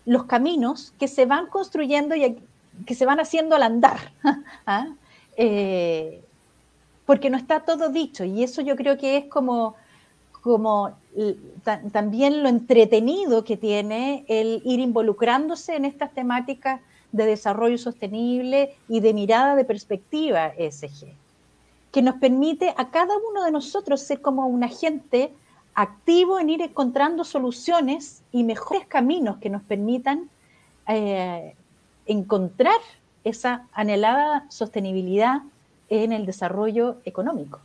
[0.06, 2.38] los caminos que se van construyendo y
[2.86, 4.12] que se van haciendo al andar.
[4.66, 4.88] ¿ah?
[5.38, 6.22] Eh,
[7.06, 9.76] porque no está todo dicho y eso yo creo que es como,
[10.48, 10.96] como
[11.92, 16.82] también lo entretenido que tiene el ir involucrándose en estas temáticas
[17.12, 21.08] de desarrollo sostenible y de mirada de perspectiva ESG,
[21.92, 25.34] que nos permite a cada uno de nosotros ser como un agente
[25.74, 30.30] activo en ir encontrando soluciones y mejores caminos que nos permitan
[30.88, 31.56] eh,
[32.06, 32.80] encontrar
[33.24, 35.42] esa anhelada sostenibilidad
[35.90, 37.60] en el desarrollo económico.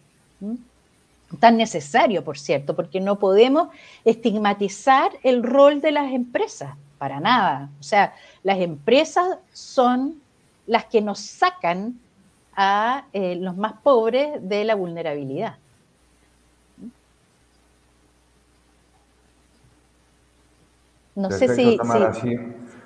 [1.39, 3.68] Tan necesario, por cierto, porque no podemos
[4.05, 7.70] estigmatizar el rol de las empresas, para nada.
[7.80, 10.20] O sea, las empresas son
[10.66, 11.99] las que nos sacan
[12.55, 15.57] a eh, los más pobres de la vulnerabilidad.
[21.14, 21.78] No sé si,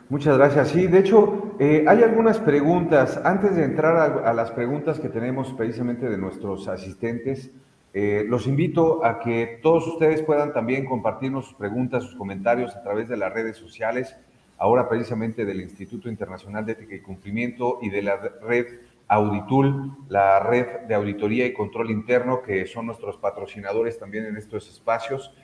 [0.09, 0.69] Muchas gracias.
[0.69, 3.21] Sí, de hecho, eh, hay algunas preguntas.
[3.25, 7.51] Antes de entrar a, las preguntas que tenemos precisamente de nuestros asistentes,
[7.99, 12.83] eh, los invito a que todos ustedes puedan también compartirnos sus preguntas, sus comentarios a
[12.83, 14.15] través de las redes sociales,
[14.59, 18.67] ahora precisamente del Instituto Internacional de Ética y Cumplimiento y de la red
[19.09, 24.69] Auditul, la red de auditoría y control interno, que son nuestros patrocinadores también en estos
[24.69, 25.35] espacios.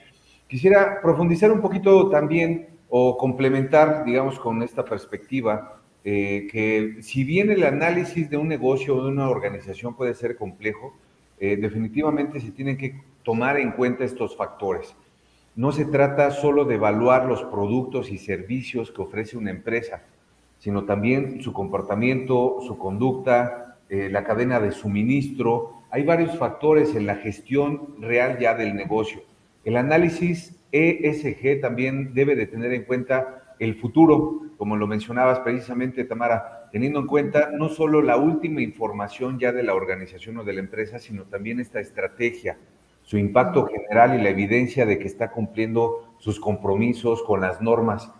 [0.47, 7.49] Quisiera profundizar un poquito también o complementar, digamos, con esta perspectiva, eh, que si bien
[7.49, 10.93] el análisis de un negocio o de una organización puede ser complejo,
[11.45, 14.95] eh, definitivamente se tienen que tomar en cuenta estos factores.
[15.57, 20.03] No se trata solo de evaluar los productos y servicios que ofrece una empresa,
[20.57, 25.83] sino también su comportamiento, su conducta, eh, la cadena de suministro.
[25.91, 29.19] Hay varios factores en la gestión real ya del negocio.
[29.65, 36.05] El análisis ESG también debe de tener en cuenta el futuro, como lo mencionabas precisamente,
[36.05, 40.53] Tamara, teniendo en cuenta no solo la última información ya de la organización o de
[40.53, 42.57] la empresa, sino también esta estrategia,
[43.03, 48.11] su impacto general y la evidencia de que está cumpliendo sus compromisos con las normas.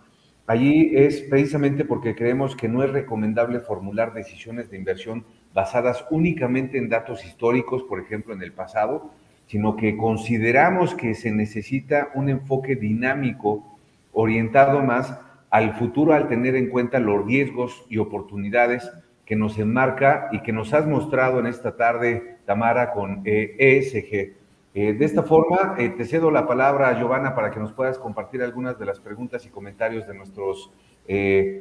[0.46, 6.78] Allí es precisamente porque creemos que no es recomendable formular decisiones de inversión basadas únicamente
[6.78, 9.10] en datos históricos, por ejemplo, en el pasado,
[9.48, 13.78] sino que consideramos que se necesita un enfoque dinámico
[14.12, 15.18] orientado más
[15.54, 18.90] al futuro al tener en cuenta los riesgos y oportunidades
[19.24, 24.12] que nos enmarca y que nos has mostrado en esta tarde, Tamara, con ESG.
[24.12, 24.36] Eh,
[24.74, 27.98] e eh, de esta forma, eh, te cedo la palabra, Giovanna, para que nos puedas
[27.98, 30.72] compartir algunas de las preguntas y comentarios de nuestros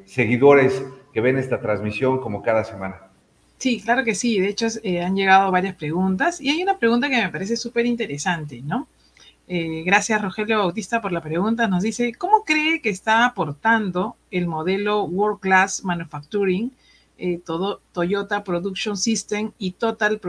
[0.06, 0.84] seguidores
[1.14, 3.12] que ven esta transmisión como cada semana.
[3.60, 4.39] Sí, claro que sí.
[4.39, 4.66] De hecho,
[5.06, 8.88] han llegado varias preguntas y hay una pregunta que me parece súper interesante, ¿no?
[9.56, 11.68] Eh, gracias, Rogelio Bautista, por la pregunta.
[11.68, 16.72] Nos dice, ¿cómo cree que está aportando el modelo World Class Manufacturing,
[17.20, 20.20] eh, todo, Toyota Production System y Total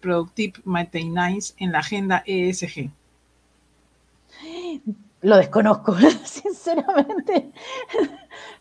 [0.00, 2.88] Productive Maintenance en la agenda ESG?
[5.20, 5.94] Lo desconozco,
[6.24, 7.50] sinceramente.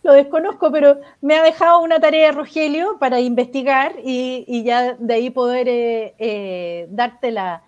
[0.03, 5.29] Lo desconozco, pero me ha dejado una tarea, Rogelio, para investigar y, ya de ahí
[5.29, 7.63] poder eh, darte la,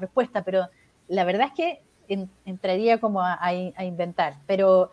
[0.00, 0.42] respuesta.
[0.42, 0.70] Pero
[1.08, 1.82] la verdad es que
[2.44, 3.52] entraría como a,
[3.84, 4.36] inventar.
[4.46, 4.92] Pero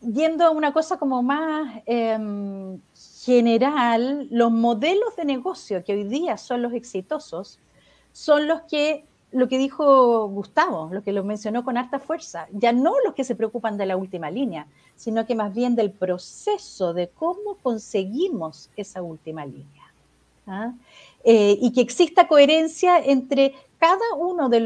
[0.00, 2.80] yendo a una cosa como más em,
[3.24, 7.58] general, los modelos de negocio que hoy día son los exitosos
[8.12, 12.72] son los que lo que dijo Gustavo, lo que lo mencionó con harta fuerza, ya
[12.72, 14.66] no los que se preocupan de la última línea,
[14.96, 19.92] sino que más bien del proceso de cómo conseguimos esa última línea.
[20.48, 20.72] ¿ah?
[21.22, 24.60] Eh, y que exista coherencia entre cada uno de,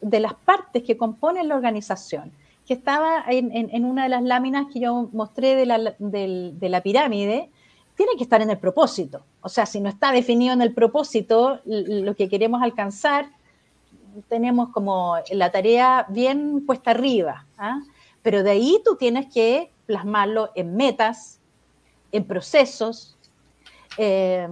[0.00, 2.32] de las partes que componen la organización,
[2.66, 7.50] que estaba en, una de las láminas que yo mostré de la, de la pirámide,
[7.96, 9.24] tiene que estar en el propósito.
[9.40, 13.30] O sea, si no está definido en el propósito lo que queremos alcanzar,
[14.28, 17.80] tenemos como la tarea bien puesta arriba, ¿ah?
[18.22, 21.40] pero de ahí tú tienes que plasmarlo en metas,
[22.12, 23.15] en procesos
[23.98, 24.48] eh,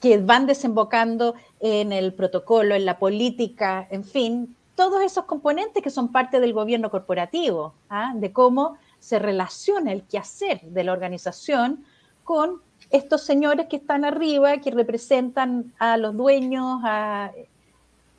[0.00, 5.90] que van desembocando en el protocolo, en la política, en fin, todos esos componentes que
[5.90, 8.12] son parte del gobierno corporativo, ¿ah?
[8.14, 11.84] de cómo se relaciona el quehacer de la organización
[12.22, 17.32] con estos señores que están arriba, que representan a los dueños, a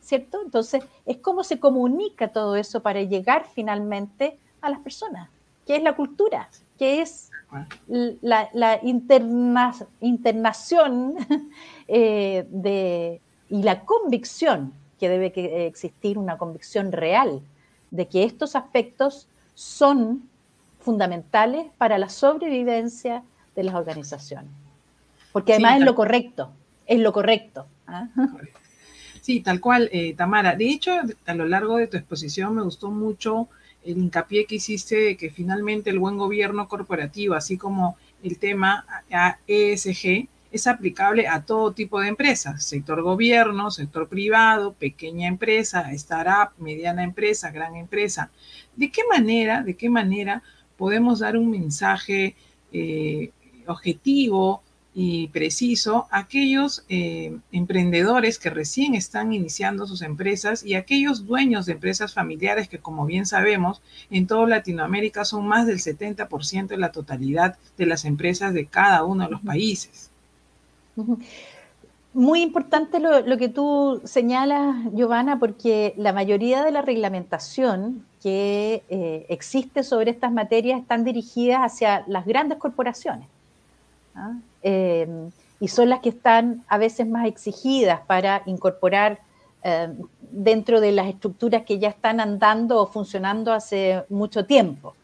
[0.01, 0.41] ¿cierto?
[0.43, 5.29] Entonces, es cómo se comunica todo eso para llegar finalmente a las personas,
[5.69, 6.49] ¿Qué es la cultura,
[6.79, 7.29] ¿Qué es
[7.91, 8.79] la,
[10.01, 11.15] internación
[11.87, 17.43] eh, de, y la convicción que debe existir, una convicción real
[17.91, 20.27] de que estos aspectos son
[20.79, 23.21] fundamentales para la sobrevivencia
[23.55, 24.49] de las organizaciones.
[25.31, 26.49] Porque además es lo correcto,
[26.87, 27.67] es lo correcto.
[27.85, 28.07] ¿ah?
[29.21, 30.55] Sí, tal cual, eh, Tamara.
[30.55, 30.91] De hecho,
[31.27, 33.49] a lo largo de tu exposición me gustó mucho
[33.83, 38.85] el hincapié que hiciste de que finalmente el buen gobierno corporativo, así como el tema
[39.47, 46.53] ESG, es aplicable a todo tipo de empresas, sector gobierno, sector privado, pequeña empresa, startup,
[46.57, 48.31] mediana empresa, gran empresa.
[48.75, 50.41] ¿De qué manera, de qué manera
[50.75, 52.35] podemos dar un mensaje
[52.71, 53.31] eh,
[53.67, 54.63] objetivo
[54.93, 61.73] y preciso aquellos eh, emprendedores que recién están iniciando sus empresas y aquellos dueños de
[61.73, 66.91] empresas familiares que, como bien sabemos, en toda Latinoamérica son más del 70% de la
[66.91, 70.09] totalidad de las empresas de cada uno de los países.
[72.13, 79.27] Muy importante lo, que tú señalas, Giovanna, porque la mayoría de la reglamentación que eh,
[79.29, 83.27] existe sobre estas materias están dirigidas hacia las grandes corporaciones.
[84.15, 84.33] ¿ah?
[84.61, 89.19] Em, y son las que están a veces más exigidas para incorporar
[89.63, 89.97] em,
[90.31, 94.95] dentro de las estructuras que ya están andando o funcionando hace mucho tiempo.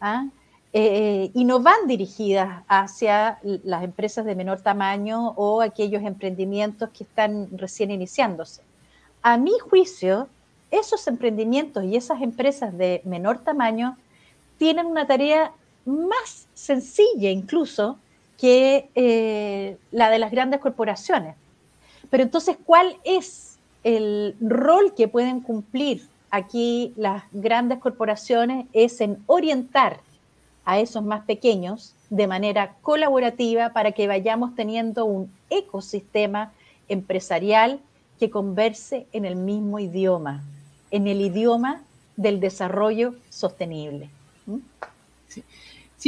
[0.00, 0.26] ¿ah?
[0.72, 7.04] Eh, y no van dirigidas hacia las empresas de menor tamaño o aquellos emprendimientos que
[7.04, 8.62] están recién iniciándose.
[9.22, 10.28] A mi juicio,
[10.70, 13.96] esos emprendimientos y esas empresas de menor tamaño
[14.58, 15.52] tienen una tarea
[15.86, 17.98] más sencilla incluso
[18.38, 21.34] que eh, la de las grandes corporaciones.
[22.08, 28.66] Pero entonces, ¿cuál es el rol que pueden cumplir aquí las grandes corporaciones?
[28.72, 30.00] Es en orientar
[30.64, 36.52] a esos más pequeños de manera colaborativa para que vayamos teniendo un ecosistema
[36.88, 37.80] empresarial
[38.18, 40.42] que converse en el mismo idioma,
[40.90, 41.82] en el idioma
[42.16, 44.10] del desarrollo sostenible.
[44.46, 44.58] ¿Mm?
[45.28, 45.44] Sí.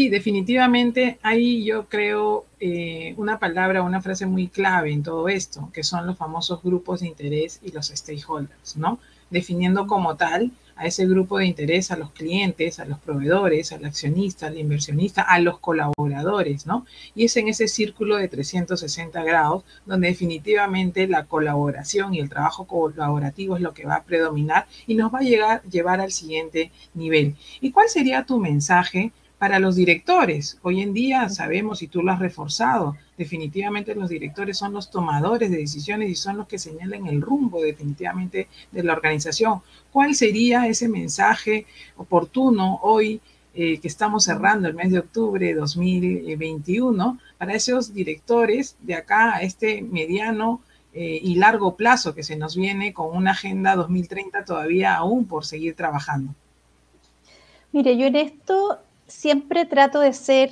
[0.08, 5.82] Definitivamente ahí yo creo eh, una palabra, una frase muy clave en todo esto, que
[5.82, 9.00] son los famosos grupos de interés y los stakeholders, ¿no?
[9.30, 13.84] Definiendo como tal a ese grupo de interés, a los clientes, a los proveedores, al
[13.84, 16.86] accionista, al inversionista, a los colaboradores, ¿no?
[17.16, 22.64] Y es en ese círculo de 360 grados donde definitivamente la colaboración y el trabajo
[22.66, 26.70] colaborativo es lo que va a predominar y nos va a llegar, llevar al siguiente
[26.94, 27.34] nivel.
[27.60, 30.58] ¿Y cuál sería tu mensaje para los directores.
[30.60, 35.50] Hoy en día sabemos, y tú lo has reforzado, definitivamente los directores son los tomadores
[35.50, 39.62] de decisiones y son los que señalan el rumbo definitivamente de la organización.
[39.90, 41.64] ¿Cuál sería ese mensaje
[41.96, 43.22] oportuno hoy
[43.54, 49.36] eh, que estamos cerrando el mes de octubre de 2021 para esos directores de acá
[49.36, 50.60] a este mediano
[50.92, 55.46] eh, y largo plazo que se nos viene con una agenda 2030 todavía aún por
[55.46, 56.34] seguir trabajando?
[57.72, 58.80] Mire, yo en esto
[59.10, 60.50] siempre trato de ser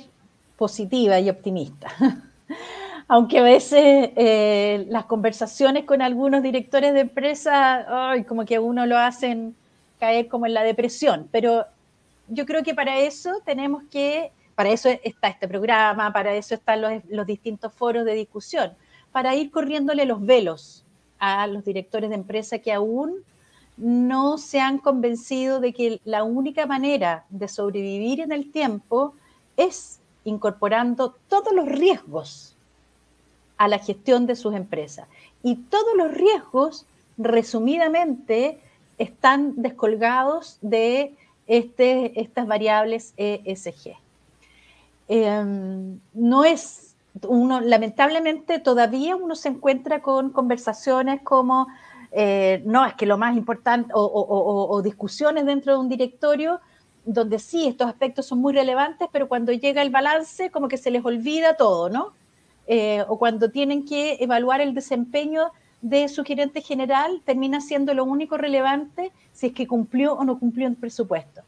[0.57, 1.87] positiva y optimista.
[3.07, 8.97] Aunque a veces eh, las conversaciones con algunos directores de empresa, como que uno lo
[8.97, 9.55] hacen
[9.99, 11.27] caer como en la depresión.
[11.31, 11.65] Pero
[12.27, 16.81] yo creo que para eso tenemos que, para eso está este programa, para eso están
[16.81, 18.73] los, los distintos foros de discusión,
[19.11, 20.85] para ir corriéndole los velos
[21.17, 23.23] a los directores de empresa que aún
[23.79, 29.13] no se han convencido de que la única manera de sobrevivir en el tiempo
[29.57, 32.55] es incorporando todos los riesgos
[33.57, 35.07] a la gestión de sus empresas.
[35.43, 36.85] Y todos los riesgos,
[37.17, 38.59] resumidamente,
[38.97, 41.15] están descolgados de
[41.47, 43.95] este, estas variables ESG.
[45.07, 46.95] Em, no es
[47.27, 51.67] uno, lamentablemente todavía uno se encuentra con conversaciones como
[52.11, 56.59] eh, no, es que lo más importante, o, discusiones dentro de un directorio
[57.05, 60.91] donde sí, estos aspectos son muy relevantes, pero cuando llega el balance, como que se
[60.91, 62.13] les olvida todo, ¿no?
[62.67, 65.51] Eh, o cuando tienen que evaluar el desempeño
[65.81, 70.37] de su gerente general, termina siendo lo único relevante si es que cumplió o no
[70.37, 71.41] cumplió el presupuesto.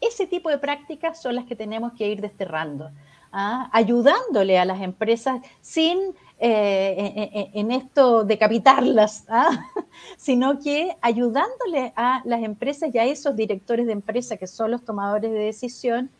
[0.00, 2.90] Ese tipo de prácticas son las que tenemos que ir desterrando,
[3.30, 3.68] ¿ah?
[3.72, 5.98] ayudándole a las empresas sin
[6.40, 9.70] eh, en, esto de capitarlas, ¿ah?
[10.16, 14.84] sino que ayudándole a las empresas y a esos directores de empresa que son los
[14.84, 16.10] tomadores de decisión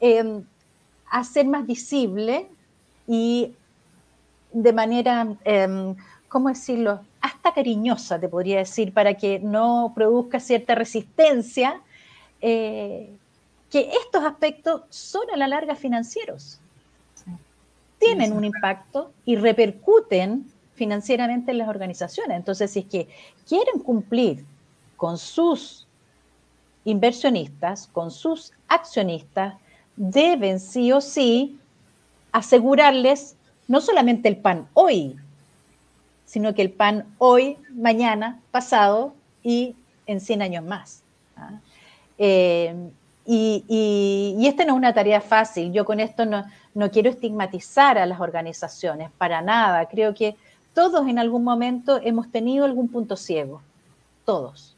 [0.00, 0.44] em,
[1.10, 2.46] a ser más visible
[3.06, 3.54] y
[4.52, 5.96] de manera, em,
[6.28, 7.00] ¿cómo decirlo?
[7.20, 11.80] Hasta cariñosa, te podría decir, para que no produzca cierta resistencia,
[12.42, 13.10] eh,
[13.70, 16.60] que estos aspectos son a la larga financieros
[18.04, 22.36] tienen un impacto y repercuten financieramente en las organizaciones.
[22.36, 23.08] Entonces, si es que
[23.46, 24.44] quieren cumplir
[24.96, 25.84] con sus
[26.84, 29.54] inversionistas con sus accionistas
[29.96, 31.58] deben sí o sí
[32.32, 33.36] asegurarles
[33.68, 35.16] no solamente el pan hoy,
[36.26, 39.76] sino que el pan hoy, mañana, pasado y
[40.06, 41.02] en 100 años más.
[41.36, 41.60] ¿ah?
[42.18, 42.74] Eh,
[43.26, 45.72] y, esta no es una tarea fácil.
[45.72, 46.44] Yo con esto no,
[46.74, 49.86] no quiero estigmatizar a las organizaciones, para nada.
[49.86, 50.36] Creo que
[50.74, 53.62] todos en algún momento hemos tenido algún punto ciego,
[54.24, 54.76] todos.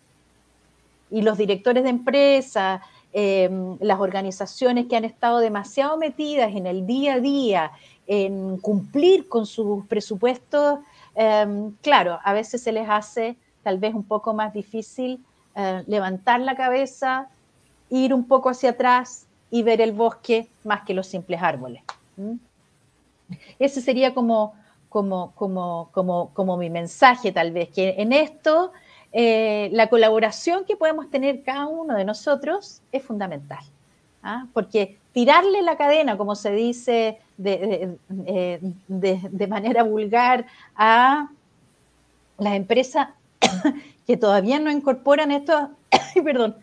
[1.11, 2.83] Y los directores de empresa,
[3.13, 7.73] em, las organizaciones que han estado demasiado metidas en el día a día,
[8.07, 10.81] en cumplir con sus presupuestos,
[11.15, 15.25] em, claro, a veces se les hace tal vez un poco más difícil
[15.57, 17.29] eh, levantar la cabeza,
[17.91, 21.83] ir un poco hacia atrás y ver el bosque más que los simples árboles.
[23.59, 24.55] Ese sería como,
[24.89, 28.73] como, como, como, como mi mensaje tal vez, que en esto
[29.13, 33.65] eh, la colaboración que podemos tener cada uno de nosotros es fundamental.
[34.23, 34.47] ¿ah?
[34.53, 41.31] Porque tirarle la cadena, como se dice de, de, manera vulgar, a
[42.39, 43.09] las empresas
[44.07, 45.71] que todavía no incorporan estos,
[46.25, 46.57] perdón,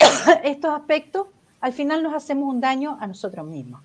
[0.44, 1.26] estos aspectos,
[1.60, 3.80] al final nos hacemos un daño a nosotros mismos.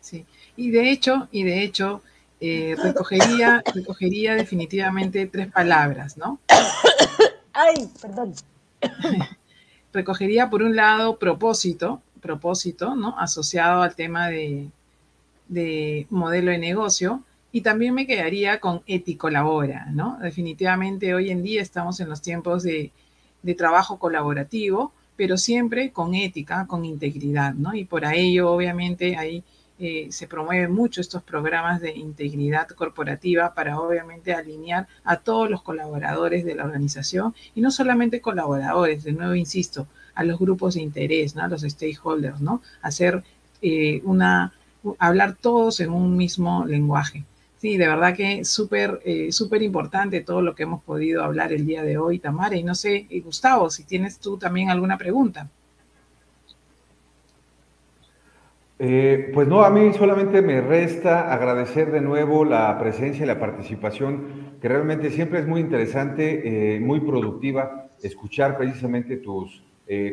[0.00, 0.24] Sí,
[0.56, 2.02] y de hecho, y de hecho,
[2.40, 6.38] eh, recogería, recogería definitivamente tres palabras, ¿no?
[7.52, 8.34] Ay, perdón.
[9.92, 13.18] recogería por un lado propósito, propósito, ¿no?
[13.18, 14.70] Asociado al tema de,
[15.48, 17.22] de modelo de negocio.
[17.54, 20.18] Y también me quedaría con ético labora, ¿no?
[20.22, 22.92] Definitivamente hoy en día estamos en los tiempos de,
[23.42, 27.74] de trabajo colaborativo, pero siempre con ética, con integridad, ¿no?
[27.74, 29.44] Y por ello, obviamente, ahí
[29.78, 35.62] eh, se promueven mucho estos programas de integridad corporativa para, obviamente, alinear a todos los
[35.62, 40.82] colaboradores de la organización y no solamente colaboradores, de nuevo insisto, a los grupos de
[40.82, 41.42] interés, ¿no?
[41.42, 42.62] A los stakeholders, ¿no?
[42.80, 43.24] Hacer
[43.60, 44.52] eh, una,
[44.98, 47.24] hablar todos en un mismo lenguaje.
[47.62, 51.64] Sí, de verdad que súper, eh, súper importante todo lo que hemos podido hablar el
[51.64, 52.56] día de hoy, Tamara.
[52.56, 55.48] Y no sé, eh, Gustavo, si tienes tú también alguna pregunta.
[58.80, 63.38] Eh, pues no, a mí solamente me resta agradecer de nuevo la presencia y la
[63.38, 69.62] participación, que realmente siempre es muy interesante, muy productiva, escuchar precisamente tus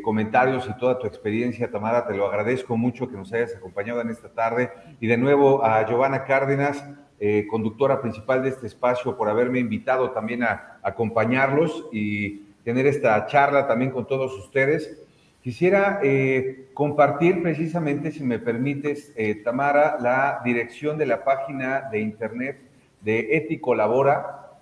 [0.04, 2.06] comentarios y toda tu experiencia, Tamara.
[2.06, 4.70] Te lo agradezco mucho que nos hayas acompañado en esta tarde.
[5.00, 6.86] Y de nuevo a Giovanna Cárdenas,
[7.20, 13.26] eh, conductora principal de este espacio, por haberme invitado también a, acompañarlos y tener esta
[13.28, 14.98] charla también con todos ustedes.
[15.42, 22.00] Quisiera eh, compartir precisamente, si me permites, eh, Tamara, la dirección de la página de
[22.00, 22.58] internet
[23.02, 24.62] de Eticolabora,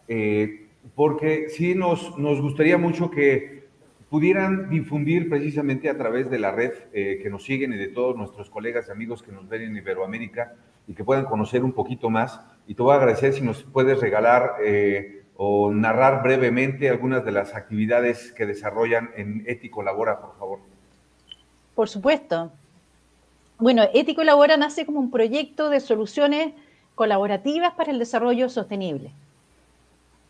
[0.95, 3.56] porque sí nos, nos gustaría mucho que
[4.09, 8.49] pudieran difundir precisamente a través de la red que nos siguen y de todos nuestros
[8.49, 10.55] colegas y amigos que nos ven en Iberoamérica,
[10.87, 12.39] y que puedan conocer un poquito más.
[12.65, 17.31] Y te voy a agradecer si nos puedes regalar eh, o narrar brevemente algunas de
[17.31, 20.59] las actividades que desarrollan en Ético Labora, por favor.
[21.75, 22.51] Por supuesto.
[23.59, 26.53] Bueno, Ético Labora nace como un proyecto de soluciones
[26.95, 29.11] colaborativas para el desarrollo sostenible,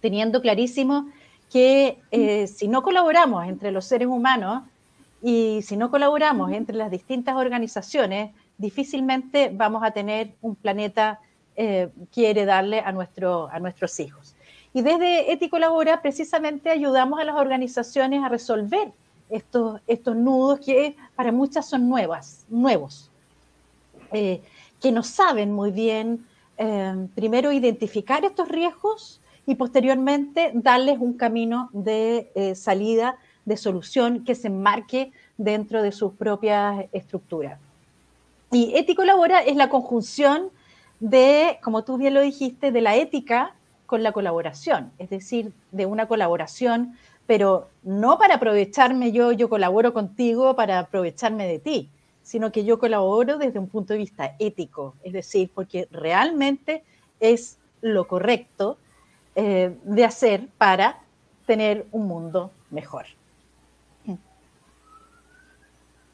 [0.01, 1.09] teniendo clarísimo
[1.51, 4.63] que eh, si no colaboramos entre los seres humanos
[5.21, 11.19] y si no colaboramos entre las distintas organizaciones, difícilmente vamos a tener un planeta
[11.55, 14.35] eh, que heredarle a, nuestro, a nuestros hijos.
[14.73, 18.91] Y desde Ético Labora precisamente ayudamos a las organizaciones a resolver
[19.29, 23.09] estos, estos nudos que para muchas son nuevas, nuevos,
[24.11, 24.41] eh,
[24.79, 26.25] que no saben muy bien
[26.57, 34.25] eh, primero identificar estos riesgos y posteriormente darles un camino de eh, salida, de solución
[34.25, 37.57] que se enmarque dentro de sus propias estructuras.
[38.51, 40.49] Y ético labora es la conjunción
[40.99, 45.85] de, como tú bien lo dijiste, de la ética con la colaboración, es decir, de
[45.85, 51.89] una colaboración, pero no para aprovecharme yo, yo colaboro contigo para aprovecharme de ti,
[52.21, 56.83] sino que yo colaboro desde un punto de vista ético, es decir, porque realmente
[57.21, 58.77] es lo correcto
[59.39, 60.97] eh, de hacer para
[61.45, 63.05] tener un mundo mejor.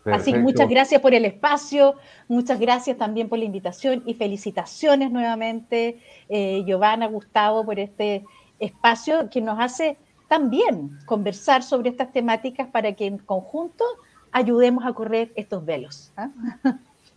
[0.04, 1.96] Así que muchas gracias por el espacio,
[2.28, 8.26] muchas gracias también por la invitación y felicitaciones nuevamente, eh, Giovanna, Gustavo, por este
[8.60, 9.96] espacio que nos hace
[10.28, 13.86] también conversar sobre estas temáticas para que en conjunto
[14.34, 16.12] ayudemos a correr estos velos.
[16.18, 16.30] ¿ah?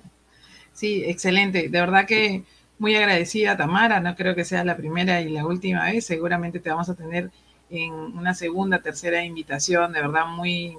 [0.72, 1.68] Sí, excelente.
[1.68, 2.44] De verdad que
[2.80, 4.00] muy agradecida, Tamara.
[4.00, 6.06] No creo que sea la primera y la última vez.
[6.06, 7.30] Seguramente te vamos a tener
[7.70, 9.92] en una segunda, tercera invitación.
[9.92, 10.76] De verdad, muy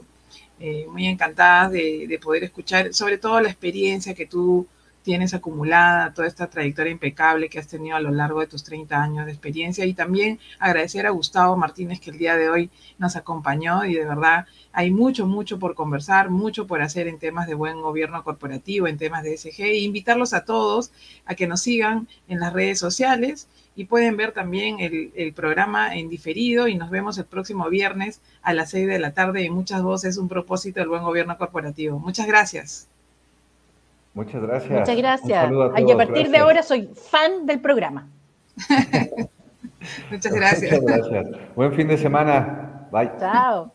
[0.60, 4.68] eh, muy encantadas de, de, poder escuchar, sobre todo la experiencia que tú
[5.04, 9.02] tienes acumulada, toda esta trayectoria impecable que has tenido a lo largo de tus 30
[9.02, 13.16] años de experiencia y también agradecer a Gustavo Martínez que el día de hoy nos
[13.16, 17.56] acompañó y de verdad hay mucho, mucho por conversar, mucho por hacer en temas de
[17.56, 20.91] buen gobierno corporativo, en temas de SG e invitarlos a todos
[21.26, 25.95] a que nos sigan en las redes sociales y pueden ver también el, el, programa
[25.95, 29.54] en diferido y nos vemos el próximo viernes a las 6 de la tarde en
[29.54, 31.97] Muchas Voces, un propósito del buen gobierno corporativo.
[31.97, 32.91] Muchas gracias.
[34.14, 34.80] Muchas gracias.
[34.80, 35.45] Muchas gracias.
[35.45, 36.32] A, todos, y a partir gracias.
[36.32, 38.07] de ahora soy fan del programa.
[40.12, 40.82] Muchas gracias.
[40.82, 41.55] Muchas gracias.
[41.55, 42.88] Buen fin de semana.
[42.91, 43.12] Bye.
[43.20, 43.74] Chao.